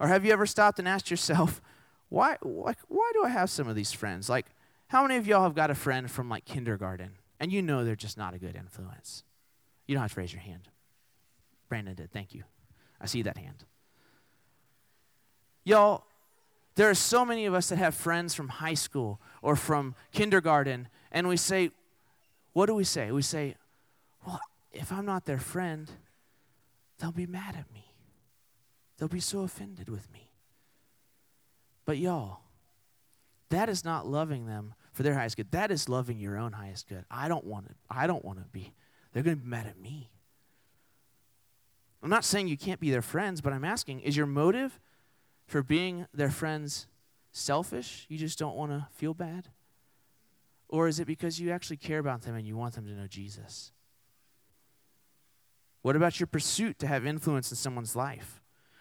Or 0.00 0.08
have 0.08 0.24
you 0.24 0.32
ever 0.32 0.46
stopped 0.46 0.78
and 0.78 0.88
asked 0.88 1.10
yourself, 1.10 1.60
why, 2.08 2.36
why, 2.42 2.74
why 2.88 3.10
do 3.14 3.24
I 3.24 3.28
have 3.28 3.50
some 3.50 3.68
of 3.68 3.76
these 3.76 3.92
friends? 3.92 4.28
Like, 4.28 4.46
how 4.88 5.02
many 5.02 5.16
of 5.16 5.26
y'all 5.26 5.42
have 5.42 5.54
got 5.54 5.70
a 5.70 5.74
friend 5.74 6.10
from 6.10 6.28
like 6.28 6.44
kindergarten 6.44 7.12
and 7.38 7.52
you 7.52 7.62
know 7.62 7.84
they're 7.84 7.94
just 7.94 8.16
not 8.16 8.34
a 8.34 8.38
good 8.38 8.56
influence? 8.56 9.24
You 9.86 9.94
don't 9.94 10.02
have 10.02 10.14
to 10.14 10.20
raise 10.20 10.32
your 10.32 10.42
hand. 10.42 10.68
Brandon 11.68 11.94
did. 11.94 12.12
Thank 12.12 12.34
you. 12.34 12.44
I 13.00 13.06
see 13.06 13.22
that 13.22 13.36
hand. 13.36 13.64
Y'all, 15.64 16.04
there 16.74 16.90
are 16.90 16.94
so 16.94 17.24
many 17.24 17.46
of 17.46 17.54
us 17.54 17.68
that 17.68 17.76
have 17.76 17.94
friends 17.94 18.34
from 18.34 18.48
high 18.48 18.74
school 18.74 19.20
or 19.42 19.56
from 19.56 19.94
kindergarten, 20.12 20.88
and 21.12 21.28
we 21.28 21.36
say, 21.36 21.70
what 22.52 22.66
do 22.66 22.74
we 22.74 22.84
say? 22.84 23.10
We 23.10 23.22
say, 23.22 23.56
well, 24.26 24.40
if 24.72 24.92
I'm 24.92 25.06
not 25.06 25.24
their 25.24 25.38
friend, 25.38 25.90
they'll 26.98 27.12
be 27.12 27.26
mad 27.26 27.54
at 27.56 27.72
me. 27.72 27.92
They'll 28.98 29.08
be 29.08 29.20
so 29.20 29.40
offended 29.40 29.88
with 29.88 30.12
me. 30.12 30.30
But 31.84 31.98
y'all, 31.98 32.40
that 33.50 33.68
is 33.68 33.84
not 33.84 34.06
loving 34.06 34.46
them 34.46 34.74
for 34.92 35.02
their 35.02 35.14
highest 35.14 35.36
good. 35.36 35.50
That 35.50 35.70
is 35.70 35.88
loving 35.88 36.18
your 36.18 36.38
own 36.38 36.52
highest 36.52 36.88
good. 36.88 37.04
I 37.10 37.28
don't 37.28 37.44
want 37.44 37.68
to 37.68 37.74
I 37.90 38.06
don't 38.06 38.24
want 38.24 38.38
to 38.38 38.44
be. 38.46 38.72
They're 39.12 39.22
going 39.22 39.36
to 39.36 39.42
be 39.42 39.48
mad 39.48 39.66
at 39.66 39.78
me. 39.78 40.10
I'm 42.02 42.10
not 42.10 42.24
saying 42.24 42.48
you 42.48 42.56
can't 42.56 42.80
be 42.80 42.90
their 42.90 43.02
friends, 43.02 43.40
but 43.40 43.52
I'm 43.52 43.64
asking, 43.64 44.00
is 44.00 44.16
your 44.16 44.26
motive 44.26 44.78
for 45.46 45.62
being 45.62 46.06
their 46.12 46.30
friends 46.30 46.86
selfish? 47.32 48.06
You 48.08 48.18
just 48.18 48.38
don't 48.38 48.56
want 48.56 48.72
to 48.72 48.86
feel 48.92 49.14
bad? 49.14 49.48
Or 50.68 50.88
is 50.88 50.98
it 50.98 51.06
because 51.06 51.40
you 51.40 51.50
actually 51.50 51.76
care 51.76 51.98
about 51.98 52.22
them 52.22 52.34
and 52.34 52.46
you 52.46 52.56
want 52.56 52.74
them 52.74 52.86
to 52.86 52.92
know 52.92 53.06
Jesus? 53.06 53.72
What 55.82 55.96
about 55.96 56.18
your 56.18 56.26
pursuit 56.26 56.78
to 56.78 56.86
have 56.86 57.04
influence 57.04 57.50
in 57.50 57.56
someone's 57.56 57.94
life? 57.94 58.40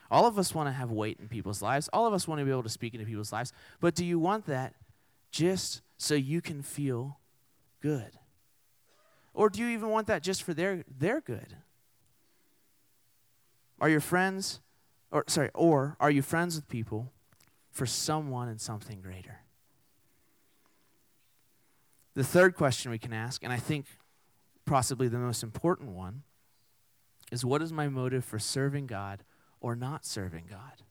All 0.10 0.26
of 0.26 0.40
us 0.40 0.56
want 0.56 0.68
to 0.68 0.74
have 0.74 0.92
weight 0.92 1.18
in 1.20 1.28
people's 1.28 1.62
lives. 1.62 1.90
All 1.92 2.08
of 2.08 2.14
us 2.14 2.28
want 2.28 2.40
to 2.40 2.46
be 2.46 2.52
able 2.52 2.64
to 2.64 2.70
speak 2.70 2.94
into 2.94 3.06
people's 3.06 3.34
lives. 3.34 3.52
But 3.82 3.96
do 3.96 4.06
you 4.06 4.20
want 4.20 4.46
that 4.46 4.76
just 5.32 5.82
so 5.98 6.14
you 6.14 6.40
can 6.40 6.62
feel 6.62 7.20
good? 7.82 8.18
Or 9.34 9.50
do 9.50 9.60
you 9.60 9.70
even 9.70 9.90
want 9.90 10.08
that 10.08 10.24
just 10.24 10.44
for 10.44 10.54
their, 10.54 10.86
their 10.88 11.20
good? 11.20 11.58
Are 13.82 13.90
your 13.90 14.00
friends, 14.00 14.62
or 15.14 15.24
sorry, 15.28 15.52
or 15.54 15.96
are 16.00 16.10
you 16.10 16.24
friends 16.24 16.56
with 16.56 16.68
people 16.68 17.14
for 17.72 17.86
someone 17.86 18.50
and 18.50 18.60
something 18.60 19.00
greater? 19.00 19.42
The 22.16 22.24
third 22.24 22.56
question 22.56 22.92
we 22.92 22.98
can 22.98 23.14
ask, 23.14 23.44
and 23.44 23.54
I 23.54 23.58
think 23.58 23.86
possibly 24.66 25.08
the 25.08 25.20
most 25.20 25.44
important 25.44 25.92
one, 25.92 26.24
is 27.32 27.46
what 27.46 27.62
is 27.62 27.72
my 27.72 27.88
motive 27.88 28.26
for 28.26 28.40
serving 28.40 28.88
God 28.88 29.24
or 29.62 29.76
not 29.76 30.04
serving 30.04 30.46
God? 30.50 30.82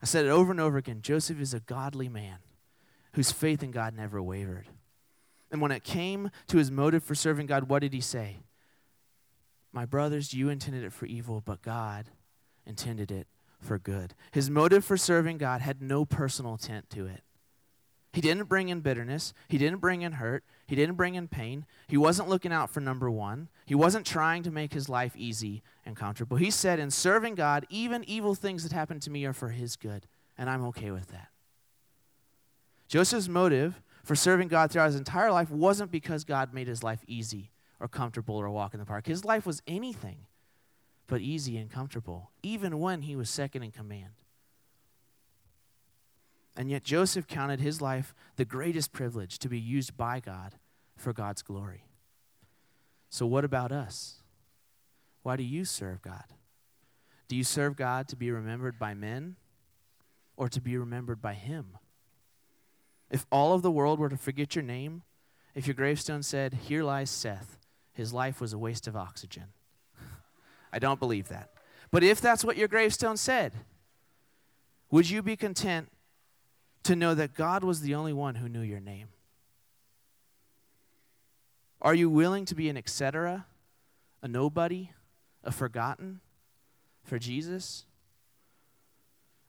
I 0.00 0.06
said 0.06 0.24
it 0.24 0.30
over 0.30 0.52
and 0.52 0.60
over 0.60 0.78
again 0.78 1.02
Joseph 1.02 1.40
is 1.40 1.52
a 1.52 1.60
godly 1.60 2.08
man 2.08 2.38
whose 3.14 3.32
faith 3.32 3.62
in 3.62 3.72
God 3.72 3.94
never 3.94 4.22
wavered. 4.22 4.68
And 5.50 5.60
when 5.60 5.72
it 5.72 5.84
came 5.84 6.30
to 6.46 6.58
his 6.58 6.70
motive 6.70 7.02
for 7.02 7.14
serving 7.14 7.46
God, 7.46 7.68
what 7.68 7.80
did 7.80 7.92
he 7.92 8.00
say? 8.00 8.38
My 9.72 9.84
brothers, 9.84 10.32
you 10.32 10.48
intended 10.48 10.84
it 10.84 10.92
for 10.92 11.06
evil, 11.06 11.42
but 11.44 11.60
God 11.60 12.06
intended 12.66 13.10
it 13.10 13.26
for 13.60 13.78
good. 13.78 14.14
His 14.32 14.50
motive 14.50 14.84
for 14.84 14.96
serving 14.96 15.38
God 15.38 15.60
had 15.60 15.80
no 15.80 16.04
personal 16.04 16.52
intent 16.52 16.90
to 16.90 17.06
it. 17.06 17.22
He 18.12 18.20
didn't 18.20 18.48
bring 18.48 18.68
in 18.68 18.80
bitterness. 18.80 19.32
He 19.48 19.56
didn't 19.56 19.80
bring 19.80 20.02
in 20.02 20.12
hurt. 20.12 20.44
He 20.66 20.76
didn't 20.76 20.96
bring 20.96 21.14
in 21.14 21.28
pain. 21.28 21.64
He 21.88 21.96
wasn't 21.96 22.28
looking 22.28 22.52
out 22.52 22.68
for 22.68 22.80
number 22.80 23.10
one. 23.10 23.48
He 23.64 23.74
wasn't 23.74 24.04
trying 24.04 24.42
to 24.42 24.50
make 24.50 24.74
his 24.74 24.88
life 24.88 25.16
easy 25.16 25.62
and 25.86 25.96
comfortable. 25.96 26.36
He 26.36 26.50
said, 26.50 26.78
In 26.78 26.90
serving 26.90 27.36
God, 27.36 27.66
even 27.70 28.04
evil 28.04 28.34
things 28.34 28.64
that 28.64 28.72
happen 28.72 29.00
to 29.00 29.10
me 29.10 29.24
are 29.24 29.32
for 29.32 29.48
his 29.48 29.76
good, 29.76 30.06
and 30.36 30.50
I'm 30.50 30.64
okay 30.66 30.90
with 30.90 31.08
that. 31.08 31.28
Joseph's 32.86 33.28
motive 33.28 33.80
for 34.04 34.14
serving 34.14 34.48
God 34.48 34.70
throughout 34.70 34.86
his 34.86 34.96
entire 34.96 35.32
life 35.32 35.50
wasn't 35.50 35.90
because 35.90 36.24
God 36.24 36.52
made 36.52 36.68
his 36.68 36.82
life 36.82 37.02
easy 37.06 37.50
or 37.80 37.88
comfortable 37.88 38.36
or 38.36 38.44
a 38.44 38.52
walk 38.52 38.74
in 38.74 38.80
the 38.80 38.86
park. 38.86 39.06
His 39.06 39.24
life 39.24 39.46
was 39.46 39.62
anything 39.66 40.26
but 41.12 41.20
easy 41.20 41.58
and 41.58 41.70
comfortable, 41.70 42.30
even 42.42 42.78
when 42.78 43.02
he 43.02 43.14
was 43.14 43.28
second 43.28 43.62
in 43.62 43.70
command. 43.70 44.14
And 46.56 46.70
yet, 46.70 46.84
Joseph 46.84 47.26
counted 47.26 47.60
his 47.60 47.82
life 47.82 48.14
the 48.36 48.46
greatest 48.46 48.94
privilege 48.94 49.38
to 49.40 49.50
be 49.50 49.60
used 49.60 49.94
by 49.94 50.20
God 50.20 50.54
for 50.96 51.12
God's 51.12 51.42
glory. 51.42 51.84
So, 53.10 53.26
what 53.26 53.44
about 53.44 53.72
us? 53.72 54.22
Why 55.22 55.36
do 55.36 55.42
you 55.42 55.66
serve 55.66 56.00
God? 56.00 56.24
Do 57.28 57.36
you 57.36 57.44
serve 57.44 57.76
God 57.76 58.08
to 58.08 58.16
be 58.16 58.30
remembered 58.30 58.78
by 58.78 58.94
men 58.94 59.36
or 60.38 60.48
to 60.48 60.62
be 60.62 60.78
remembered 60.78 61.20
by 61.20 61.34
Him? 61.34 61.76
If 63.10 63.26
all 63.30 63.52
of 63.52 63.60
the 63.60 63.70
world 63.70 63.98
were 63.98 64.08
to 64.08 64.16
forget 64.16 64.56
your 64.56 64.64
name, 64.64 65.02
if 65.54 65.66
your 65.66 65.74
gravestone 65.74 66.22
said, 66.22 66.54
Here 66.54 66.82
lies 66.82 67.10
Seth, 67.10 67.58
his 67.92 68.14
life 68.14 68.40
was 68.40 68.54
a 68.54 68.58
waste 68.58 68.88
of 68.88 68.96
oxygen. 68.96 69.48
I 70.72 70.78
don't 70.78 70.98
believe 70.98 71.28
that. 71.28 71.50
But 71.90 72.02
if 72.02 72.20
that's 72.20 72.44
what 72.44 72.56
your 72.56 72.68
gravestone 72.68 73.16
said, 73.16 73.52
would 74.90 75.08
you 75.08 75.22
be 75.22 75.36
content 75.36 75.88
to 76.84 76.96
know 76.96 77.14
that 77.14 77.34
God 77.34 77.64
was 77.64 77.80
the 77.80 77.94
only 77.94 78.12
one 78.12 78.36
who 78.36 78.48
knew 78.48 78.60
your 78.60 78.80
name? 78.80 79.08
Are 81.80 81.94
you 81.94 82.08
willing 82.08 82.44
to 82.46 82.54
be 82.54 82.68
an 82.68 82.76
etc., 82.76 83.46
a 84.22 84.28
nobody, 84.28 84.90
a 85.42 85.50
forgotten 85.50 86.20
for 87.02 87.18
Jesus? 87.18 87.84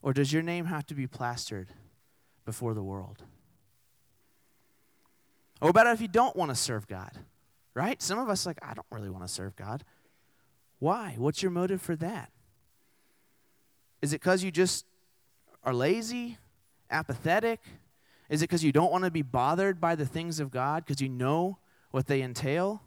Or 0.02 0.14
does 0.14 0.34
your 0.34 0.42
name 0.42 0.66
have 0.66 0.86
to 0.88 0.96
be 0.96 1.08
plastered 1.08 1.70
before 2.44 2.74
the 2.74 2.84
world? 2.84 3.24
Or 5.62 5.70
about 5.70 5.88
if 5.88 6.02
you 6.02 6.08
don't 6.08 6.36
want 6.36 6.50
to 6.50 6.56
serve 6.56 6.88
God? 6.88 7.12
Right? 7.74 8.02
Some 8.02 8.20
of 8.20 8.30
us 8.30 8.46
like, 8.46 8.60
I 8.62 8.74
don't 8.74 8.86
really 8.92 9.10
want 9.10 9.24
to 9.24 9.32
serve 9.32 9.56
God. 9.56 9.84
Why? 10.84 11.16
What's 11.18 11.42
your 11.42 11.52
motive 11.52 11.82
for 11.82 11.96
that? 11.96 12.30
Is 14.02 14.12
it 14.12 14.20
because 14.20 14.44
you 14.44 14.52
just 14.52 14.86
are 15.64 15.74
lazy? 15.74 16.38
apathetic? 16.94 17.62
Is 18.30 18.42
it 18.42 18.50
because 18.50 18.64
you 18.64 18.72
don't 18.72 18.92
want 18.92 19.04
to 19.04 19.12
be 19.12 19.22
bothered 19.22 19.82
by 19.82 19.96
the 19.96 20.06
things 20.06 20.40
of 20.40 20.52
God 20.52 20.86
because 20.86 21.02
you 21.02 21.10
know 21.10 21.58
what 21.92 22.08
they 22.08 22.22
entail? 22.22 22.82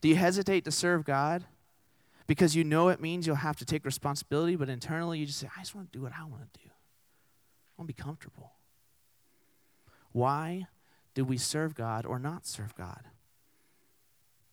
Do 0.00 0.08
you 0.08 0.16
hesitate 0.16 0.64
to 0.64 0.70
serve 0.70 1.04
God 1.04 1.44
because 2.26 2.56
you 2.56 2.64
know 2.64 2.88
it 2.88 3.00
means 3.00 3.26
you'll 3.26 3.36
have 3.36 3.56
to 3.56 3.64
take 3.64 3.84
responsibility, 3.84 4.56
but 4.56 4.68
internally 4.68 5.18
you 5.18 5.26
just 5.26 5.38
say, 5.38 5.48
I 5.56 5.60
just 5.60 5.74
want 5.74 5.92
to 5.92 5.98
do 5.98 6.02
what 6.02 6.12
I 6.18 6.24
want 6.24 6.42
to 6.52 6.60
do? 6.60 6.68
I 6.68 7.74
want 7.78 7.88
to 7.88 7.94
be 7.94 8.02
comfortable. 8.02 8.52
Why 10.12 10.66
do 11.14 11.24
we 11.24 11.36
serve 11.36 11.74
God 11.74 12.06
or 12.06 12.18
not 12.18 12.46
serve 12.46 12.74
God? 12.74 13.04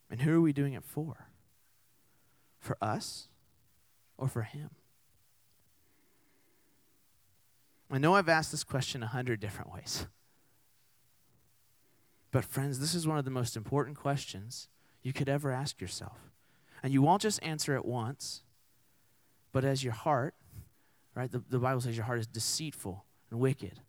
And 0.09 0.21
who 0.21 0.37
are 0.37 0.41
we 0.41 0.53
doing 0.53 0.73
it 0.73 0.83
for? 0.83 1.30
For 2.61 2.77
us 2.81 3.27
or 4.17 4.29
for 4.29 4.43
Him? 4.43 4.69
I 7.91 7.97
know 7.97 8.15
I've 8.15 8.29
asked 8.29 8.51
this 8.51 8.63
question 8.63 9.03
a 9.03 9.07
hundred 9.07 9.41
different 9.41 9.73
ways. 9.73 10.07
But, 12.31 12.45
friends, 12.45 12.79
this 12.79 12.95
is 12.95 13.05
one 13.05 13.17
of 13.17 13.25
the 13.25 13.31
most 13.31 13.57
important 13.57 13.97
questions 13.97 14.69
you 15.03 15.11
could 15.11 15.27
ever 15.27 15.51
ask 15.51 15.81
yourself. 15.81 16.31
And 16.81 16.93
you 16.93 17.01
won't 17.01 17.21
just 17.21 17.43
answer 17.43 17.75
it 17.75 17.83
once, 17.83 18.43
but 19.51 19.65
as 19.65 19.83
your 19.83 19.93
heart, 19.93 20.33
right? 21.13 21.29
The, 21.29 21.43
the 21.49 21.59
Bible 21.59 21.81
says 21.81 21.97
your 21.97 22.05
heart 22.05 22.19
is 22.19 22.27
deceitful 22.27 23.03
and 23.29 23.39
wicked. 23.41 23.81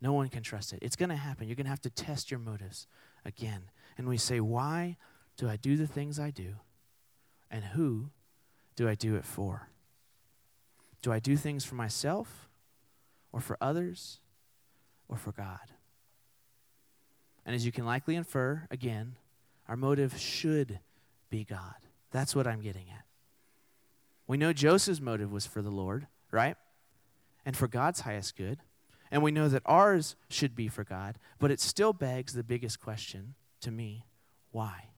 No 0.00 0.12
one 0.12 0.28
can 0.28 0.42
trust 0.42 0.72
it. 0.72 0.78
It's 0.80 0.96
going 0.96 1.08
to 1.08 1.16
happen. 1.16 1.48
You're 1.48 1.56
going 1.56 1.66
to 1.66 1.70
have 1.70 1.82
to 1.82 1.90
test 1.90 2.30
your 2.30 2.40
motives 2.40 2.86
again. 3.24 3.62
And 3.98 4.06
we 4.06 4.16
say, 4.16 4.38
why 4.38 4.96
do 5.36 5.48
I 5.48 5.56
do 5.56 5.76
the 5.76 5.86
things 5.86 6.20
I 6.20 6.30
do? 6.30 6.54
And 7.52 7.62
who 7.62 8.08
do 8.74 8.88
I 8.88 8.94
do 8.94 9.14
it 9.14 9.24
for? 9.24 9.68
Do 11.02 11.12
I 11.12 11.18
do 11.18 11.36
things 11.36 11.64
for 11.64 11.74
myself 11.74 12.48
or 13.30 13.40
for 13.40 13.58
others 13.60 14.20
or 15.08 15.16
for 15.16 15.32
God? 15.32 15.72
And 17.44 17.54
as 17.54 17.66
you 17.66 17.72
can 17.72 17.84
likely 17.84 18.16
infer, 18.16 18.66
again, 18.70 19.16
our 19.68 19.76
motive 19.76 20.18
should 20.18 20.78
be 21.28 21.44
God. 21.44 21.74
That's 22.10 22.34
what 22.34 22.46
I'm 22.46 22.62
getting 22.62 22.88
at. 22.90 23.04
We 24.26 24.36
know 24.36 24.52
Joseph's 24.52 25.00
motive 25.00 25.32
was 25.32 25.46
for 25.46 25.60
the 25.60 25.70
Lord, 25.70 26.06
right? 26.30 26.56
And 27.44 27.56
for 27.56 27.68
God's 27.68 28.00
highest 28.00 28.36
good. 28.36 28.60
And 29.10 29.22
we 29.22 29.30
know 29.30 29.48
that 29.48 29.62
ours 29.66 30.16
should 30.30 30.54
be 30.54 30.68
for 30.68 30.84
God, 30.84 31.18
but 31.38 31.50
it 31.50 31.60
still 31.60 31.92
begs 31.92 32.32
the 32.32 32.42
biggest 32.42 32.80
question 32.80 33.34
to 33.60 33.70
me 33.70 34.06
why? 34.52 34.88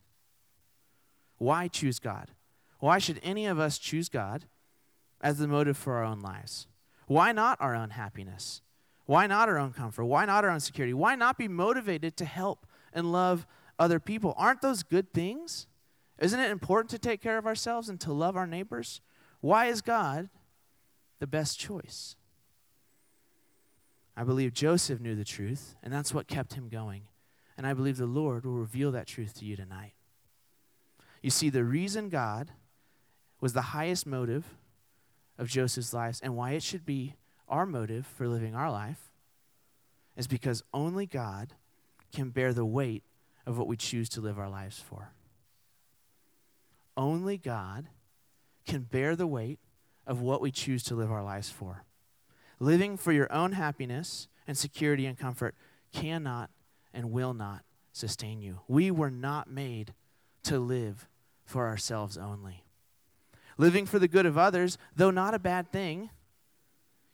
Why 1.38 1.68
choose 1.68 1.98
God? 1.98 2.30
Why 2.84 2.98
should 2.98 3.18
any 3.22 3.46
of 3.46 3.58
us 3.58 3.78
choose 3.78 4.10
God 4.10 4.44
as 5.22 5.38
the 5.38 5.48
motive 5.48 5.74
for 5.74 5.94
our 5.94 6.04
own 6.04 6.20
lives? 6.20 6.66
Why 7.06 7.32
not 7.32 7.58
our 7.58 7.74
own 7.74 7.88
happiness? 7.88 8.60
Why 9.06 9.26
not 9.26 9.48
our 9.48 9.56
own 9.56 9.72
comfort? 9.72 10.04
Why 10.04 10.26
not 10.26 10.44
our 10.44 10.50
own 10.50 10.60
security? 10.60 10.92
Why 10.92 11.14
not 11.14 11.38
be 11.38 11.48
motivated 11.48 12.14
to 12.18 12.26
help 12.26 12.66
and 12.92 13.10
love 13.10 13.46
other 13.78 13.98
people? 13.98 14.34
Aren't 14.36 14.60
those 14.60 14.82
good 14.82 15.14
things? 15.14 15.66
Isn't 16.18 16.40
it 16.40 16.50
important 16.50 16.90
to 16.90 16.98
take 16.98 17.22
care 17.22 17.38
of 17.38 17.46
ourselves 17.46 17.88
and 17.88 17.98
to 18.02 18.12
love 18.12 18.36
our 18.36 18.46
neighbors? 18.46 19.00
Why 19.40 19.68
is 19.68 19.80
God 19.80 20.28
the 21.20 21.26
best 21.26 21.58
choice? 21.58 22.16
I 24.14 24.24
believe 24.24 24.52
Joseph 24.52 25.00
knew 25.00 25.14
the 25.14 25.24
truth, 25.24 25.74
and 25.82 25.90
that's 25.90 26.12
what 26.12 26.28
kept 26.28 26.52
him 26.52 26.68
going. 26.68 27.04
And 27.56 27.66
I 27.66 27.72
believe 27.72 27.96
the 27.96 28.04
Lord 28.04 28.44
will 28.44 28.52
reveal 28.52 28.92
that 28.92 29.06
truth 29.06 29.38
to 29.38 29.46
you 29.46 29.56
tonight. 29.56 29.94
You 31.22 31.30
see, 31.30 31.48
the 31.48 31.64
reason 31.64 32.10
God 32.10 32.50
was 33.40 33.52
the 33.52 33.62
highest 33.62 34.06
motive 34.06 34.44
of 35.38 35.48
Joseph's 35.48 35.92
life 35.92 36.20
and 36.22 36.36
why 36.36 36.52
it 36.52 36.62
should 36.62 36.86
be 36.86 37.14
our 37.48 37.66
motive 37.66 38.06
for 38.06 38.26
living 38.26 38.54
our 38.54 38.70
life 38.70 39.10
is 40.16 40.26
because 40.26 40.62
only 40.72 41.06
God 41.06 41.52
can 42.12 42.30
bear 42.30 42.52
the 42.52 42.64
weight 42.64 43.02
of 43.46 43.58
what 43.58 43.66
we 43.66 43.76
choose 43.76 44.08
to 44.10 44.20
live 44.20 44.38
our 44.38 44.48
lives 44.48 44.78
for. 44.78 45.12
Only 46.96 47.36
God 47.36 47.88
can 48.66 48.82
bear 48.82 49.16
the 49.16 49.26
weight 49.26 49.58
of 50.06 50.20
what 50.20 50.40
we 50.40 50.50
choose 50.50 50.82
to 50.84 50.94
live 50.94 51.10
our 51.10 51.24
lives 51.24 51.50
for. 51.50 51.84
Living 52.60 52.96
for 52.96 53.12
your 53.12 53.30
own 53.32 53.52
happiness 53.52 54.28
and 54.46 54.56
security 54.56 55.06
and 55.06 55.18
comfort 55.18 55.54
cannot 55.92 56.50
and 56.92 57.10
will 57.10 57.34
not 57.34 57.64
sustain 57.92 58.40
you. 58.40 58.60
We 58.68 58.90
were 58.90 59.10
not 59.10 59.50
made 59.50 59.94
to 60.44 60.58
live 60.58 61.08
for 61.44 61.66
ourselves 61.66 62.16
only. 62.16 62.63
Living 63.56 63.86
for 63.86 63.98
the 63.98 64.08
good 64.08 64.26
of 64.26 64.36
others, 64.36 64.78
though 64.96 65.10
not 65.10 65.34
a 65.34 65.38
bad 65.38 65.70
thing, 65.70 66.10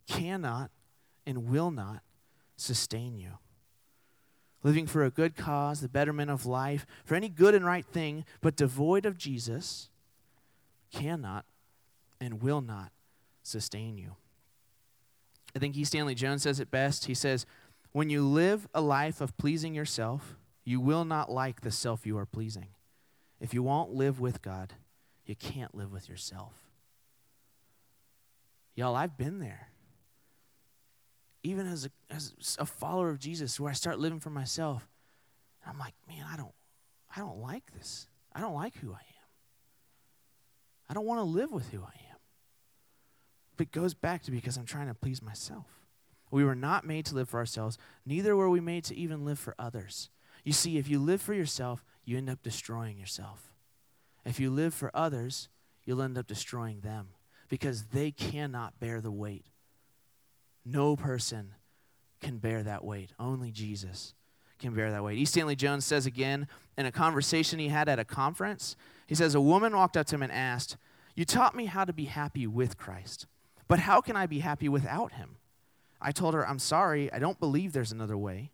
cannot 0.06 0.70
and 1.26 1.48
will 1.48 1.70
not 1.70 2.02
sustain 2.56 3.16
you. 3.16 3.38
Living 4.62 4.86
for 4.86 5.04
a 5.04 5.10
good 5.10 5.36
cause, 5.36 5.80
the 5.80 5.88
betterment 5.88 6.30
of 6.30 6.44
life, 6.44 6.86
for 7.04 7.14
any 7.14 7.28
good 7.28 7.54
and 7.54 7.64
right 7.64 7.86
thing, 7.86 8.24
but 8.40 8.56
devoid 8.56 9.06
of 9.06 9.16
Jesus, 9.16 9.88
cannot 10.92 11.44
and 12.20 12.42
will 12.42 12.60
not 12.60 12.92
sustain 13.42 13.96
you. 13.96 14.16
I 15.54 15.58
think 15.58 15.76
E. 15.76 15.84
Stanley 15.84 16.14
Jones 16.14 16.42
says 16.42 16.60
it 16.60 16.70
best. 16.70 17.06
He 17.06 17.14
says, 17.14 17.46
When 17.92 18.10
you 18.10 18.22
live 18.22 18.68
a 18.74 18.80
life 18.80 19.20
of 19.20 19.36
pleasing 19.36 19.74
yourself, 19.74 20.36
you 20.64 20.80
will 20.80 21.04
not 21.04 21.30
like 21.30 21.62
the 21.62 21.70
self 21.70 22.06
you 22.06 22.18
are 22.18 22.26
pleasing. 22.26 22.68
If 23.40 23.54
you 23.54 23.62
won't 23.62 23.94
live 23.94 24.20
with 24.20 24.42
God, 24.42 24.74
you 25.30 25.36
can't 25.36 25.74
live 25.74 25.92
with 25.92 26.08
yourself. 26.08 26.52
Y'all, 28.74 28.94
I've 28.94 29.16
been 29.16 29.38
there 29.38 29.70
even 31.42 31.66
as 31.66 31.86
a, 31.86 31.90
as 32.10 32.56
a 32.58 32.66
follower 32.66 33.10
of 33.10 33.18
Jesus, 33.18 33.58
where 33.58 33.70
I 33.70 33.74
start 33.74 33.98
living 33.98 34.20
for 34.20 34.30
myself, 34.30 34.88
I'm 35.66 35.78
like, 35.78 35.94
man, 36.08 36.24
I 36.30 36.36
don't, 36.36 36.52
I 37.14 37.20
don't 37.20 37.38
like 37.38 37.72
this. 37.72 38.08
I 38.34 38.40
don't 38.40 38.54
like 38.54 38.76
who 38.76 38.92
I 38.92 38.96
am. 38.96 39.28
I 40.88 40.94
don't 40.94 41.06
want 41.06 41.20
to 41.20 41.24
live 41.24 41.50
with 41.50 41.70
who 41.70 41.78
I 41.78 41.94
am. 42.10 42.16
But 43.56 43.68
it 43.68 43.72
goes 43.72 43.94
back 43.94 44.22
to 44.24 44.30
because 44.30 44.56
I'm 44.56 44.66
trying 44.66 44.88
to 44.88 44.94
please 44.94 45.22
myself. 45.22 45.66
We 46.30 46.44
were 46.44 46.54
not 46.54 46.86
made 46.86 47.06
to 47.06 47.14
live 47.14 47.28
for 47.28 47.40
ourselves, 47.40 47.78
neither 48.06 48.36
were 48.36 48.50
we 48.50 48.60
made 48.60 48.84
to 48.84 48.96
even 48.96 49.24
live 49.24 49.38
for 49.38 49.54
others. 49.58 50.10
You 50.44 50.52
see, 50.52 50.78
if 50.78 50.88
you 50.88 50.98
live 50.98 51.20
for 51.20 51.34
yourself, 51.34 51.84
you 52.04 52.16
end 52.16 52.30
up 52.30 52.42
destroying 52.42 52.98
yourself. 52.98 53.49
If 54.24 54.38
you 54.38 54.50
live 54.50 54.74
for 54.74 54.90
others, 54.94 55.48
you'll 55.84 56.02
end 56.02 56.18
up 56.18 56.26
destroying 56.26 56.80
them 56.80 57.08
because 57.48 57.84
they 57.86 58.10
cannot 58.10 58.78
bear 58.78 59.00
the 59.00 59.10
weight 59.10 59.46
no 60.64 60.96
person 60.96 61.54
can 62.20 62.38
bear 62.38 62.62
that 62.62 62.84
weight. 62.84 63.12
Only 63.18 63.50
Jesus 63.50 64.14
can 64.58 64.74
bear 64.74 64.90
that 64.90 65.02
weight. 65.02 65.18
E. 65.18 65.24
Stanley 65.24 65.56
Jones 65.56 65.86
says 65.86 66.06
again 66.06 66.46
in 66.76 66.86
a 66.86 66.92
conversation 66.92 67.58
he 67.58 67.68
had 67.68 67.88
at 67.88 67.98
a 67.98 68.04
conference, 68.04 68.76
he 69.06 69.14
says, 69.14 69.34
A 69.34 69.40
woman 69.40 69.74
walked 69.74 69.96
up 69.96 70.06
to 70.06 70.16
him 70.16 70.22
and 70.22 70.32
asked, 70.32 70.76
You 71.14 71.24
taught 71.24 71.56
me 71.56 71.66
how 71.66 71.84
to 71.84 71.92
be 71.92 72.04
happy 72.04 72.46
with 72.46 72.76
Christ, 72.76 73.26
but 73.68 73.80
how 73.80 74.00
can 74.00 74.16
I 74.16 74.26
be 74.26 74.40
happy 74.40 74.68
without 74.68 75.12
him? 75.12 75.36
I 76.00 76.12
told 76.12 76.34
her, 76.34 76.46
I'm 76.46 76.58
sorry, 76.58 77.12
I 77.12 77.18
don't 77.18 77.40
believe 77.40 77.72
there's 77.72 77.92
another 77.92 78.16
way. 78.16 78.52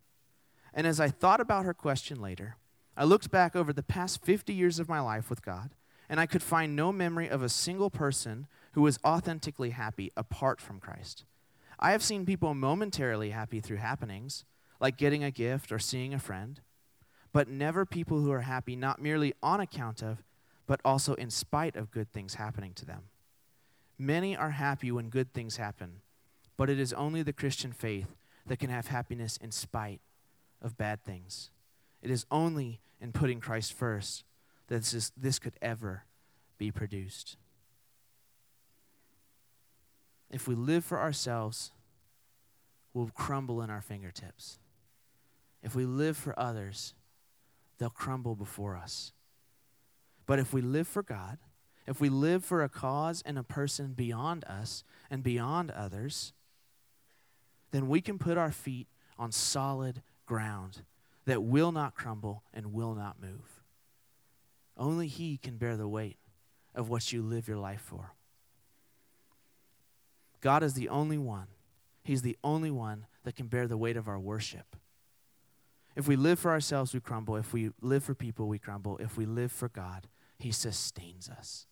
And 0.73 0.85
as 0.85 0.99
I 0.99 1.09
thought 1.09 1.39
about 1.39 1.65
her 1.65 1.73
question 1.73 2.21
later, 2.21 2.57
I 2.99 3.03
looked 3.03 3.29
back 3.29 3.55
over 3.55 3.71
the 3.71 3.83
past 3.83 4.25
50 4.25 4.51
years 4.53 4.79
of 4.79 4.89
my 4.89 4.99
life 4.99 5.29
with 5.29 5.45
God, 5.45 5.75
and 6.09 6.19
I 6.19 6.25
could 6.25 6.41
find 6.41 6.75
no 6.75 6.91
memory 6.91 7.29
of 7.29 7.43
a 7.43 7.49
single 7.49 7.91
person 7.91 8.47
who 8.71 8.81
was 8.81 8.97
authentically 9.05 9.69
happy 9.69 10.11
apart 10.17 10.59
from 10.59 10.79
Christ. 10.79 11.23
I 11.79 11.91
have 11.91 12.01
seen 12.01 12.25
people 12.25 12.55
momentarily 12.55 13.29
happy 13.29 13.59
through 13.59 13.77
happenings, 13.77 14.45
like 14.81 14.97
getting 14.97 15.23
a 15.23 15.29
gift 15.29 15.71
or 15.71 15.77
seeing 15.77 16.11
a 16.11 16.19
friend, 16.19 16.59
but 17.31 17.47
never 17.47 17.85
people 17.85 18.21
who 18.21 18.31
are 18.31 18.41
happy 18.41 18.75
not 18.75 18.99
merely 18.99 19.31
on 19.43 19.59
account 19.59 20.01
of, 20.01 20.23
but 20.65 20.81
also 20.83 21.13
in 21.13 21.29
spite 21.29 21.75
of 21.75 21.91
good 21.91 22.11
things 22.11 22.33
happening 22.33 22.73
to 22.73 22.85
them. 22.85 23.03
Many 23.99 24.35
are 24.35 24.51
happy 24.51 24.91
when 24.91 25.09
good 25.09 25.33
things 25.33 25.57
happen, 25.57 26.01
but 26.57 26.67
it 26.67 26.79
is 26.79 26.93
only 26.93 27.21
the 27.21 27.31
Christian 27.31 27.73
faith 27.73 28.15
that 28.47 28.57
can 28.57 28.71
have 28.71 28.87
happiness 28.87 29.37
in 29.37 29.51
spite 29.51 30.01
of 30.63 30.77
bad 30.77 31.03
things. 31.03 31.51
It 32.01 32.11
is 32.11 32.25
only 32.31 32.81
in 32.99 33.11
putting 33.11 33.39
Christ 33.39 33.73
first 33.73 34.23
that 34.67 34.77
this, 34.77 34.93
is, 34.93 35.11
this 35.17 35.39
could 35.39 35.55
ever 35.61 36.03
be 36.57 36.71
produced. 36.71 37.37
If 40.29 40.47
we 40.47 40.55
live 40.55 40.83
for 40.83 40.99
ourselves, 40.99 41.71
we'll 42.93 43.11
crumble 43.13 43.61
in 43.61 43.69
our 43.69 43.81
fingertips. 43.81 44.59
If 45.63 45.75
we 45.75 45.85
live 45.85 46.17
for 46.17 46.37
others, 46.37 46.93
they'll 47.77 47.89
crumble 47.89 48.35
before 48.35 48.75
us. 48.75 49.13
But 50.25 50.39
if 50.39 50.53
we 50.53 50.61
live 50.61 50.87
for 50.87 51.03
God, 51.03 51.37
if 51.87 52.01
we 52.01 52.09
live 52.09 52.43
for 52.43 52.63
a 52.63 52.69
cause 52.69 53.23
and 53.25 53.37
a 53.37 53.43
person 53.43 53.93
beyond 53.93 54.43
us 54.43 54.83
and 55.09 55.23
beyond 55.23 55.71
others, 55.71 56.33
then 57.71 57.87
we 57.87 58.01
can 58.01 58.19
put 58.19 58.37
our 58.37 58.51
feet 58.51 58.87
on 59.17 59.31
solid 59.31 60.01
ground 60.25 60.81
that 61.27 61.43
will 61.43 61.73
not 61.73 61.93
crumble 61.93 62.41
and 62.53 62.73
will 62.73 62.95
not 62.95 63.21
move. 63.21 63.61
Only 64.77 65.07
He 65.07 65.37
can 65.37 65.57
bear 65.57 65.75
the 65.75 65.87
weight 65.87 66.17
of 66.73 66.89
what 66.89 67.11
you 67.11 67.21
live 67.21 67.47
your 67.47 67.57
life 67.57 67.81
for. 67.81 68.13
God 70.39 70.63
is 70.63 70.73
the 70.73 70.87
only 70.87 71.17
one. 71.17 71.47
He's 72.03 72.21
the 72.21 72.37
only 72.43 72.71
one 72.71 73.07
that 73.25 73.35
can 73.35 73.47
bear 73.47 73.67
the 73.67 73.77
weight 73.77 73.97
of 73.97 74.07
our 74.07 74.19
worship. 74.19 74.77
If 75.97 76.07
we 76.07 76.15
live 76.15 76.39
for 76.39 76.51
ourselves, 76.51 76.93
we 76.93 77.01
crumble. 77.01 77.35
If 77.35 77.51
we 77.51 77.71
live 77.81 78.03
for 78.03 78.15
people, 78.15 78.47
we 78.47 78.57
crumble. 78.57 78.97
If 78.97 79.17
we 79.17 79.25
live 79.25 79.51
for 79.51 79.67
God, 79.67 80.07
He 80.39 80.51
sustains 80.51 81.27
us. 81.27 81.65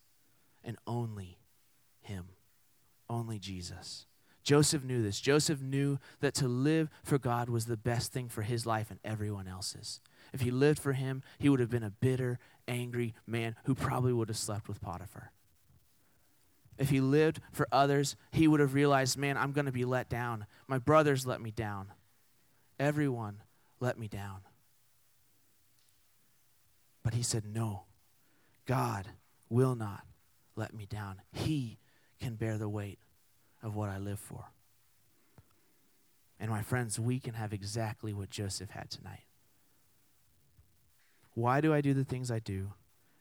And 0.63 0.77
only 0.85 1.37
Him, 2.01 2.25
only 3.09 3.39
Jesus. 3.39 4.07
Joseph 4.45 4.83
knew 4.83 5.01
this. 5.01 5.19
Joseph 5.19 5.59
knew 5.59 5.97
that 6.19 6.35
to 6.35 6.47
live 6.47 6.89
for 7.03 7.17
God 7.17 7.49
was 7.49 7.65
the 7.65 7.75
best 7.75 8.13
thing 8.13 8.29
for 8.29 8.43
his 8.43 8.65
life 8.65 8.91
and 8.91 8.99
everyone 9.03 9.47
else's. 9.47 9.99
If 10.33 10.41
he 10.41 10.51
lived 10.51 10.77
for 10.77 10.93
him, 10.93 11.23
he 11.39 11.49
would 11.49 11.59
have 11.59 11.71
been 11.71 11.83
a 11.83 11.89
bitter, 11.89 12.37
angry 12.67 13.15
man 13.25 13.55
who 13.65 13.73
probably 13.73 14.13
would 14.13 14.29
have 14.29 14.37
slept 14.37 14.67
with 14.67 14.81
Potiphar. 14.81 15.31
If 16.77 16.89
he 16.89 17.01
lived 17.01 17.41
for 17.51 17.67
others, 17.71 18.15
he 18.31 18.47
would 18.47 18.59
have 18.59 18.75
realized, 18.75 19.17
man, 19.17 19.35
I'm 19.35 19.51
going 19.51 19.65
to 19.65 19.71
be 19.71 19.85
let 19.85 20.09
down. 20.09 20.45
My 20.67 20.77
brothers 20.77 21.25
let 21.25 21.41
me 21.41 21.49
down. 21.49 21.87
Everyone 22.79 23.41
let 23.79 23.97
me 23.97 24.07
down. 24.07 24.41
But 27.01 27.15
he 27.15 27.23
said, 27.23 27.45
no, 27.45 27.85
God 28.67 29.07
will 29.49 29.75
not 29.75 30.03
let 30.55 30.71
me 30.71 30.85
down. 30.85 31.21
He 31.31 31.79
can 32.19 32.35
bear 32.35 32.59
the 32.59 32.69
weight 32.69 32.99
of 33.65 33.75
what 33.75 33.89
I 33.89 33.97
live 33.97 34.19
for. 34.19 34.45
And 36.39 36.51
my 36.51 36.61
friends, 36.61 36.99
we 36.99 37.19
can 37.19 37.33
have 37.33 37.51
exactly 37.51 38.13
what 38.13 38.29
Joseph 38.29 38.69
had 38.69 38.91
tonight. 38.91 39.23
Why 41.33 41.61
do 41.61 41.73
I 41.73 41.81
do 41.81 41.93
the 41.93 42.03
things 42.03 42.29
I 42.29 42.39
do? 42.39 42.73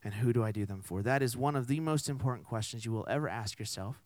And 0.05 0.15
who 0.15 0.35
do 0.35 0.45
I 0.45 0.53
do 0.53 0.67
them 0.67 0.83
for? 0.83 1.01
That 1.03 1.23
is 1.23 1.35
one 1.35 1.57
of 1.57 1.67
the 1.67 1.81
most 1.81 2.11
important 2.11 2.47
questions 2.47 2.85
you 2.85 2.93
will 2.93 3.07
ever 3.09 3.27
ask 3.27 3.59
yourself. 3.59 3.97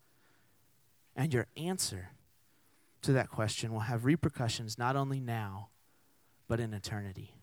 And 1.17 1.35
your 1.35 1.49
answer 1.57 2.11
to 3.03 3.13
that 3.13 3.31
question 3.31 3.73
will 3.73 3.81
have 3.81 4.05
repercussions 4.05 4.79
not 4.79 4.95
only 4.95 5.19
now, 5.19 5.71
but 6.47 6.61
in 6.61 6.73
eternity. 6.73 7.35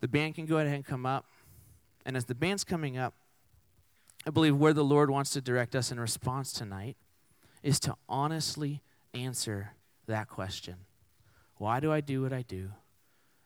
The 0.00 0.08
band 0.08 0.34
can 0.34 0.46
go 0.46 0.56
ahead 0.56 0.74
and 0.74 0.84
come 0.84 1.06
up. 1.06 1.26
And 2.04 2.16
as 2.16 2.24
the 2.24 2.34
band's 2.34 2.64
coming 2.64 2.98
up, 2.98 3.14
I 4.26 4.30
believe 4.30 4.56
where 4.56 4.72
the 4.72 4.84
Lord 4.84 5.10
wants 5.10 5.30
to 5.30 5.40
direct 5.40 5.74
us 5.74 5.90
in 5.90 5.98
response 5.98 6.52
tonight 6.52 6.96
is 7.62 7.80
to 7.80 7.96
honestly 8.08 8.82
answer 9.14 9.72
that 10.06 10.28
question 10.28 10.76
Why 11.56 11.80
do 11.80 11.92
I 11.92 12.00
do 12.00 12.22
what 12.22 12.32
I 12.32 12.42
do? 12.42 12.70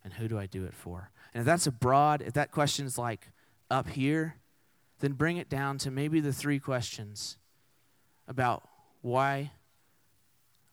And 0.04 0.14
who 0.14 0.28
do 0.28 0.38
I 0.38 0.46
do 0.46 0.64
it 0.64 0.74
for? 0.74 1.10
And 1.34 1.40
if 1.40 1.46
that's 1.46 1.66
a 1.66 1.72
broad, 1.72 2.22
if 2.22 2.34
that 2.34 2.52
question 2.52 2.86
is 2.86 2.96
like 2.96 3.32
up 3.70 3.88
here, 3.88 4.36
then 5.00 5.12
bring 5.12 5.36
it 5.36 5.48
down 5.48 5.78
to 5.78 5.90
maybe 5.90 6.20
the 6.20 6.32
three 6.32 6.60
questions 6.60 7.38
about 8.28 8.68
why, 9.02 9.50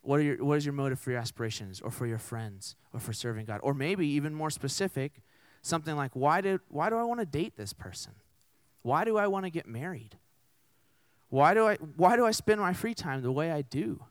what, 0.02 0.20
are 0.20 0.24
your, 0.24 0.44
what 0.44 0.58
is 0.58 0.66
your 0.66 0.74
motive 0.74 1.00
for 1.00 1.12
your 1.12 1.20
aspirations 1.20 1.82
or 1.82 1.90
for 1.90 2.06
your 2.06 2.20
friends 2.20 2.76
or 2.94 3.00
for 3.00 3.12
serving 3.12 3.46
God? 3.46 3.60
Or 3.64 3.74
maybe 3.74 4.08
even 4.08 4.36
more 4.36 4.52
specific, 4.52 5.22
something 5.64 5.96
like, 5.96 6.12
why, 6.16 6.42
did, 6.42 6.60
why 6.68 6.90
do 6.90 6.98
I 6.98 7.04
want 7.04 7.20
to 7.20 7.26
date 7.26 7.58
this 7.58 7.74
person? 7.74 8.14
Why 8.84 9.06
do 9.06 9.18
I 9.18 9.28
want 9.28 9.46
to 9.46 9.50
get 9.50 9.68
married? 9.68 10.18
Why 11.30 11.56
do, 11.56 11.68
I, 11.68 11.78
why 11.98 12.16
do 12.16 12.26
I 12.26 12.32
spend 12.32 12.62
my 12.62 12.74
free 12.74 12.94
time 12.94 13.24
the 13.24 13.32
way 13.32 13.52
I 13.52 13.64
do? 13.64 14.04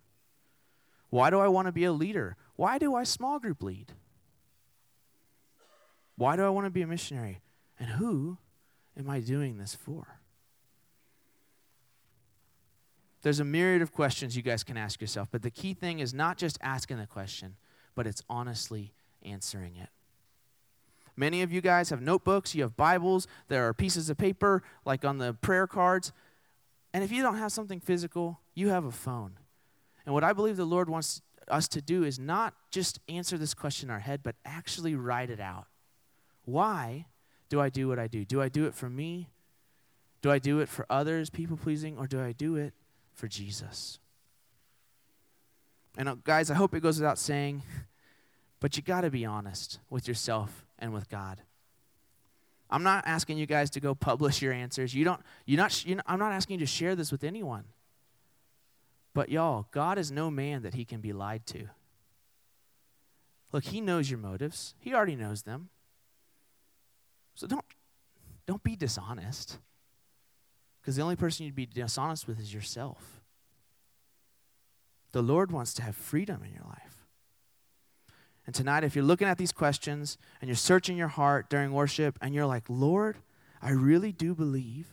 Why 1.11 1.30
do 1.30 1.38
I 1.38 1.46
want 1.46 1.68
to 1.68 1.72
be 1.72 1.85
a 1.85 1.92
leader? 1.92 2.37
Why 2.56 2.78
do 2.78 2.94
I 2.94 3.04
small 3.04 3.38
group 3.38 3.62
lead? 3.62 3.92
Why 6.16 6.37
do 6.37 6.42
I 6.42 6.48
want 6.48 6.66
to 6.66 6.70
be 6.70 6.82
a 6.82 6.87
missionary? 6.87 7.40
And 7.78 7.90
who 7.90 8.38
am 8.98 9.08
I 9.08 9.20
doing 9.20 9.58
this 9.58 9.74
for? 9.74 10.18
There's 13.22 13.40
a 13.40 13.44
myriad 13.44 13.82
of 13.82 13.92
questions 13.92 14.37
you 14.37 14.42
guys 14.42 14.64
can 14.64 14.76
ask 14.76 15.00
yourself, 15.00 15.28
but 15.30 15.42
the 15.42 15.50
key 15.50 15.74
thing 15.74 16.00
is 16.00 16.12
not 16.12 16.38
just 16.38 16.58
asking 16.61 16.98
the 16.98 17.06
question, 17.06 17.56
but 17.94 18.06
it's 18.06 18.22
honestly 18.28 18.92
answering 19.22 19.76
it. 19.76 19.90
Many 21.16 21.42
of 21.42 21.53
you 21.53 21.61
guys 21.61 21.90
have 21.90 22.01
notebooks, 22.01 22.55
you 22.55 22.62
have 22.62 22.77
Bibles, 22.77 23.27
there 23.48 23.68
are 23.68 23.75
pieces 23.75 24.09
of 24.09 24.16
paper 24.16 24.62
like 24.85 25.05
on 25.05 25.18
the 25.18 25.35
prayer 25.35 25.66
cards. 25.66 26.12
And 26.94 27.05
if 27.05 27.12
you 27.12 27.22
don't 27.22 27.37
have 27.37 27.53
something 27.53 27.81
physical, 27.81 28.40
you 28.55 28.68
have 28.68 28.85
a 28.85 28.90
phone. 28.90 29.38
And 30.05 30.14
what 30.14 30.25
I 30.25 30.33
believe 30.33 30.57
the 30.57 30.64
Lord 30.64 30.88
wants 30.88 31.22
us 31.48 31.68
to 31.68 31.83
do 31.83 32.05
is 32.05 32.18
not 32.18 32.55
just 32.70 32.98
answer 33.09 33.37
this 33.37 33.55
question 33.55 33.88
in 33.88 33.92
our 33.92 34.01
head, 34.01 34.20
but 34.22 34.37
actually 34.44 34.94
write 34.94 35.31
it 35.31 35.40
out. 35.40 35.66
Why 36.44 37.07
do 37.48 37.61
I 37.61 37.68
do 37.68 37.88
what 37.88 37.98
I 37.98 38.09
do? 38.09 38.25
Do 38.25 38.40
I 38.40 38.48
do 38.48 38.64
it 38.66 38.75
for 38.75 38.88
me? 38.88 39.29
Do 40.22 40.31
I 40.31 40.38
do 40.38 40.61
it 40.61 40.68
for 40.68 40.87
others, 40.88 41.31
people 41.31 41.57
pleasing, 41.57 41.98
or 41.98 42.07
do 42.07 42.22
I 42.22 42.33
do 42.33 42.57
it 42.57 42.75
for 43.12 43.29
Jesus? 43.29 43.98
And 45.96 46.09
uh, 46.09 46.16
guys, 46.25 46.51
I 46.51 46.55
hope 46.55 46.75
it 46.75 46.81
goes 46.81 46.98
without 46.98 47.18
saying, 47.18 47.62
but 48.61 48.77
you 48.77 48.83
got 48.83 49.03
to 49.03 49.11
be 49.11 49.27
honest 49.27 49.81
with 49.90 50.09
yourself 50.09 50.64
and 50.83 50.92
with 50.92 51.09
God. 51.09 51.40
I'm 52.68 52.83
not 52.83 53.05
asking 53.07 53.38
you 53.38 53.47
guys 53.47 53.71
to 53.71 53.81
go 53.81 53.95
publish 53.95 54.42
your 54.42 54.53
answers. 54.53 54.95
You 54.95 55.05
don't, 55.05 55.21
you're 55.47 55.59
not, 55.59 55.87
you're 55.87 55.97
not, 55.97 56.05
I'm 56.09 56.18
not 56.18 56.33
asking 56.33 56.59
you 56.59 56.66
to 56.66 56.71
share 56.71 56.95
this 56.95 57.12
with 57.12 57.23
anyone. 57.23 57.64
But 59.14 59.29
y'all, 59.29 59.66
God 59.71 59.99
is 59.99 60.11
no 60.11 60.31
man 60.31 60.62
that 60.62 60.75
he 60.75 60.85
can 60.85 61.01
be 61.01 61.12
lied 61.12 61.47
to. 61.47 61.68
Look, 63.53 63.64
he 63.64 63.81
knows 63.83 64.11
your 64.11 64.18
motives. 64.18 64.75
He 64.79 64.95
already 64.95 65.16
knows 65.16 65.42
them. 65.42 65.68
So 67.35 67.47
don't, 67.47 67.64
don't 68.47 68.62
be 68.62 68.75
dishonest. 68.75 69.59
Because 70.81 70.97
the 70.97 71.03
only 71.03 71.16
person 71.16 71.45
you'd 71.45 71.55
be 71.55 71.66
dishonest 71.66 72.27
with 72.27 72.40
is 72.40 72.53
yourself. 72.53 73.21
The 75.12 75.23
Lord 75.23 75.53
wants 75.53 75.75
to 75.75 75.83
have 75.83 75.95
freedom 75.95 76.42
in 76.42 76.53
your 76.55 76.64
life. 76.64 76.91
And 78.46 78.55
tonight, 78.55 78.83
if 78.85 78.96
you're 78.96 79.05
looking 79.05 79.28
at 79.28 79.38
these 79.38 79.52
questions 79.52 80.18
and 80.40 80.48
you're 80.48 80.57
searching 80.57 80.96
your 80.96 81.09
heart 81.09 81.48
during 81.48 81.72
worship 81.72 82.18
and 82.20 82.35
you're 82.35 82.46
like, 82.46 82.64
Lord, 82.68 83.18
I 83.61 83.70
really 83.70 84.12
do 84.12 84.35
believe 84.35 84.88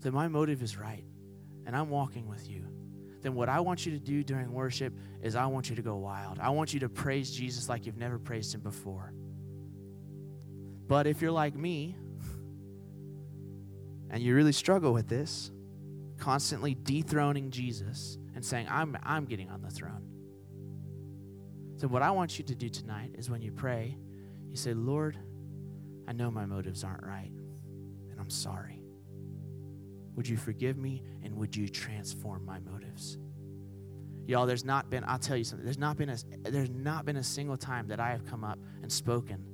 that 0.00 0.12
my 0.12 0.28
motive 0.28 0.62
is 0.62 0.76
right 0.76 1.04
and 1.66 1.76
I'm 1.76 1.88
walking 1.88 2.26
with 2.28 2.48
you, 2.48 2.64
then 3.22 3.34
what 3.34 3.48
I 3.48 3.60
want 3.60 3.86
you 3.86 3.92
to 3.92 3.98
do 3.98 4.24
during 4.24 4.52
worship 4.52 4.92
is 5.22 5.36
I 5.36 5.46
want 5.46 5.70
you 5.70 5.76
to 5.76 5.82
go 5.82 5.96
wild. 5.96 6.38
I 6.40 6.50
want 6.50 6.74
you 6.74 6.80
to 6.80 6.88
praise 6.88 7.30
Jesus 7.30 7.68
like 7.68 7.86
you've 7.86 7.96
never 7.96 8.18
praised 8.18 8.54
him 8.54 8.60
before. 8.60 9.12
But 10.88 11.06
if 11.06 11.20
you're 11.22 11.30
like 11.30 11.54
me 11.54 11.96
and 14.10 14.22
you 14.22 14.34
really 14.34 14.52
struggle 14.52 14.92
with 14.92 15.08
this, 15.08 15.52
constantly 16.18 16.74
dethroning 16.74 17.50
Jesus 17.50 18.18
and 18.34 18.44
saying, 18.44 18.66
I'm, 18.68 18.96
I'm 19.02 19.24
getting 19.24 19.50
on 19.50 19.62
the 19.62 19.70
throne. 19.70 20.07
So, 21.78 21.86
what 21.86 22.02
I 22.02 22.10
want 22.10 22.38
you 22.38 22.44
to 22.44 22.56
do 22.56 22.68
tonight 22.68 23.12
is 23.16 23.30
when 23.30 23.40
you 23.40 23.52
pray, 23.52 23.96
you 24.50 24.56
say, 24.56 24.74
Lord, 24.74 25.16
I 26.08 26.12
know 26.12 26.28
my 26.28 26.44
motives 26.44 26.82
aren't 26.82 27.04
right, 27.04 27.30
and 28.10 28.18
I'm 28.18 28.30
sorry. 28.30 28.82
Would 30.16 30.28
you 30.28 30.36
forgive 30.36 30.76
me 30.76 31.04
and 31.22 31.36
would 31.36 31.54
you 31.54 31.68
transform 31.68 32.44
my 32.44 32.58
motives? 32.58 33.18
Y'all, 34.26 34.44
there's 34.44 34.64
not 34.64 34.90
been, 34.90 35.04
I'll 35.06 35.20
tell 35.20 35.36
you 35.36 35.44
something, 35.44 35.64
there's 35.64 35.78
not 35.78 35.96
been 35.96 36.08
a, 36.08 36.16
there's 36.50 36.70
not 36.70 37.04
been 37.04 37.16
a 37.16 37.22
single 37.22 37.56
time 37.56 37.86
that 37.86 38.00
I 38.00 38.10
have 38.10 38.26
come 38.26 38.42
up 38.42 38.58
and 38.82 38.90
spoken 38.90 39.46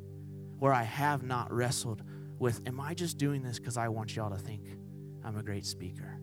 where 0.58 0.72
I 0.72 0.82
have 0.82 1.22
not 1.22 1.52
wrestled 1.52 2.02
with, 2.38 2.62
am 2.66 2.80
I 2.80 2.94
just 2.94 3.18
doing 3.18 3.42
this 3.42 3.58
because 3.58 3.76
I 3.76 3.88
want 3.88 4.16
y'all 4.16 4.30
to 4.30 4.38
think 4.38 4.62
I'm 5.22 5.36
a 5.36 5.42
great 5.42 5.66
speaker? 5.66 6.18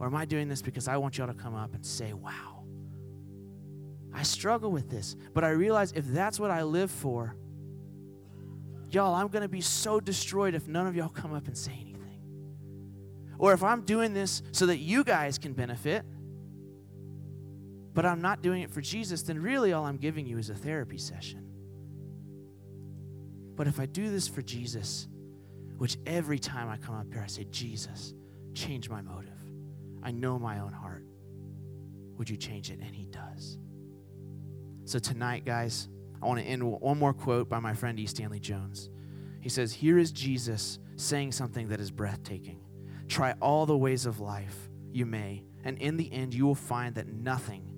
Or 0.00 0.06
am 0.08 0.16
I 0.16 0.24
doing 0.24 0.48
this 0.48 0.62
because 0.62 0.88
I 0.88 0.96
want 0.96 1.16
y'all 1.16 1.28
to 1.28 1.34
come 1.34 1.54
up 1.54 1.74
and 1.74 1.86
say, 1.86 2.12
wow, 2.12 2.51
I 4.14 4.22
struggle 4.22 4.70
with 4.70 4.90
this. 4.90 5.16
But 5.34 5.44
I 5.44 5.50
realize 5.50 5.92
if 5.92 6.06
that's 6.06 6.38
what 6.38 6.50
I 6.50 6.62
live 6.62 6.90
for, 6.90 7.36
y'all, 8.90 9.14
I'm 9.14 9.28
going 9.28 9.42
to 9.42 9.48
be 9.48 9.60
so 9.60 10.00
destroyed 10.00 10.54
if 10.54 10.68
none 10.68 10.86
of 10.86 10.94
y'all 10.94 11.08
come 11.08 11.32
up 11.32 11.46
and 11.46 11.56
say 11.56 11.72
anything. 11.72 12.20
Or 13.38 13.52
if 13.52 13.62
I'm 13.62 13.82
doing 13.82 14.14
this 14.14 14.42
so 14.52 14.66
that 14.66 14.78
you 14.78 15.02
guys 15.02 15.38
can 15.38 15.52
benefit, 15.52 16.04
but 17.94 18.06
I'm 18.06 18.22
not 18.22 18.42
doing 18.42 18.62
it 18.62 18.70
for 18.70 18.80
Jesus, 18.80 19.22
then 19.22 19.40
really 19.40 19.72
all 19.72 19.84
I'm 19.84 19.98
giving 19.98 20.26
you 20.26 20.38
is 20.38 20.50
a 20.50 20.54
therapy 20.54 20.98
session. 20.98 21.48
But 23.54 23.66
if 23.66 23.80
I 23.80 23.86
do 23.86 24.10
this 24.10 24.28
for 24.28 24.42
Jesus, 24.42 25.08
which 25.76 25.96
every 26.06 26.38
time 26.38 26.68
I 26.68 26.76
come 26.76 26.94
up 26.94 27.12
here, 27.12 27.22
I 27.22 27.26
say, 27.26 27.44
Jesus, 27.50 28.14
change 28.54 28.88
my 28.88 29.02
motive. 29.02 29.40
I 30.02 30.10
know 30.10 30.38
my 30.38 30.60
own 30.60 30.72
heart. 30.72 31.04
Would 32.16 32.30
you 32.30 32.36
change 32.36 32.70
it? 32.70 32.78
And 32.80 32.94
He 32.94 33.06
does. 33.06 33.58
So 34.84 34.98
tonight, 34.98 35.44
guys, 35.44 35.88
I 36.20 36.26
want 36.26 36.40
to 36.40 36.46
end 36.46 36.68
with 36.70 36.80
one 36.80 36.98
more 36.98 37.12
quote 37.12 37.48
by 37.48 37.60
my 37.60 37.74
friend 37.74 37.98
E. 37.98 38.06
Stanley 38.06 38.40
Jones. 38.40 38.90
He 39.40 39.48
says, 39.48 39.72
Here 39.72 39.98
is 39.98 40.12
Jesus 40.12 40.78
saying 40.96 41.32
something 41.32 41.68
that 41.68 41.80
is 41.80 41.90
breathtaking. 41.90 42.60
Try 43.08 43.34
all 43.40 43.66
the 43.66 43.76
ways 43.76 44.06
of 44.06 44.20
life 44.20 44.70
you 44.92 45.06
may, 45.06 45.44
and 45.64 45.78
in 45.78 45.96
the 45.96 46.12
end, 46.12 46.34
you 46.34 46.46
will 46.46 46.54
find 46.54 46.94
that 46.96 47.08
nothing 47.08 47.72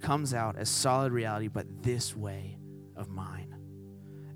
comes 0.00 0.34
out 0.34 0.56
as 0.56 0.68
solid 0.68 1.12
reality 1.12 1.48
but 1.48 1.66
this 1.82 2.16
way 2.16 2.58
of 2.96 3.08
mine. 3.08 3.54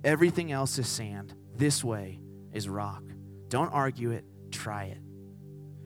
Everything 0.05 0.53
else 0.53 0.79
is 0.79 0.87
sand. 0.87 1.35
This 1.55 1.83
way 1.83 2.21
is 2.53 2.69
rock. 2.69 3.03
Don't 3.49 3.69
argue 3.71 4.11
it, 4.13 4.25
try 4.51 4.85
it. 4.85 4.99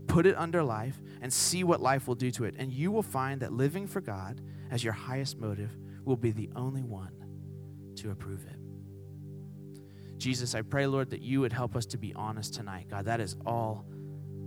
Put 0.06 0.26
it 0.26 0.36
under 0.36 0.62
life 0.62 1.00
and 1.20 1.32
see 1.32 1.64
what 1.64 1.80
life 1.80 2.08
will 2.08 2.14
do 2.14 2.30
to 2.32 2.44
it. 2.44 2.54
And 2.58 2.72
you 2.72 2.90
will 2.90 3.02
find 3.02 3.40
that 3.40 3.52
living 3.52 3.86
for 3.86 4.00
God 4.00 4.40
as 4.70 4.82
your 4.82 4.92
highest 4.92 5.38
motive 5.38 5.70
will 6.04 6.16
be 6.16 6.32
the 6.32 6.50
only 6.56 6.82
one 6.82 7.12
to 7.96 8.10
approve 8.10 8.44
it. 8.46 8.56
Jesus, 10.18 10.54
I 10.54 10.62
pray, 10.62 10.86
Lord, 10.86 11.10
that 11.10 11.22
you 11.22 11.40
would 11.40 11.52
help 11.52 11.74
us 11.74 11.86
to 11.86 11.98
be 11.98 12.14
honest 12.14 12.54
tonight. 12.54 12.88
God, 12.90 13.06
that 13.06 13.20
is 13.20 13.36
all 13.46 13.86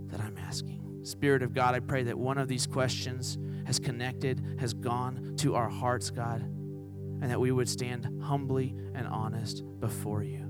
that 0.06 0.20
I'm 0.20 0.38
asking. 0.38 1.00
Spirit 1.04 1.42
of 1.42 1.52
God, 1.52 1.74
I 1.74 1.80
pray 1.80 2.04
that 2.04 2.16
one 2.16 2.38
of 2.38 2.48
these 2.48 2.66
questions 2.66 3.36
has 3.66 3.78
connected, 3.78 4.56
has 4.60 4.72
gone 4.72 5.34
to 5.38 5.54
our 5.54 5.68
hearts, 5.68 6.10
God, 6.10 6.42
and 6.42 7.24
that 7.24 7.40
we 7.40 7.50
would 7.50 7.68
stand 7.68 8.22
humbly 8.22 8.74
and 8.94 9.06
honest 9.06 9.62
before 9.80 10.22
you. 10.22 10.40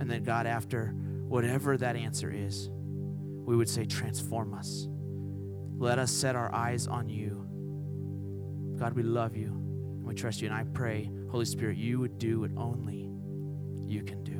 And 0.00 0.10
then, 0.10 0.24
God, 0.24 0.46
after 0.46 0.88
whatever 1.28 1.76
that 1.76 1.96
answer 1.96 2.30
is, 2.30 2.68
we 2.70 3.56
would 3.56 3.68
say, 3.68 3.84
Transform 3.84 4.54
us. 4.54 4.88
Let 5.78 5.98
us 5.98 6.10
set 6.10 6.36
our 6.36 6.52
eyes 6.54 6.86
on 6.86 7.08
you. 7.08 7.37
God, 8.78 8.92
we 8.94 9.02
love 9.02 9.36
you 9.36 9.48
and 9.48 10.04
we 10.04 10.14
trust 10.14 10.40
you. 10.40 10.48
And 10.48 10.56
I 10.56 10.64
pray, 10.72 11.10
Holy 11.30 11.44
Spirit, 11.44 11.76
you 11.76 11.98
would 11.98 12.18
do 12.18 12.40
what 12.40 12.50
only 12.56 13.10
you 13.86 14.02
can 14.02 14.22
do. 14.22 14.37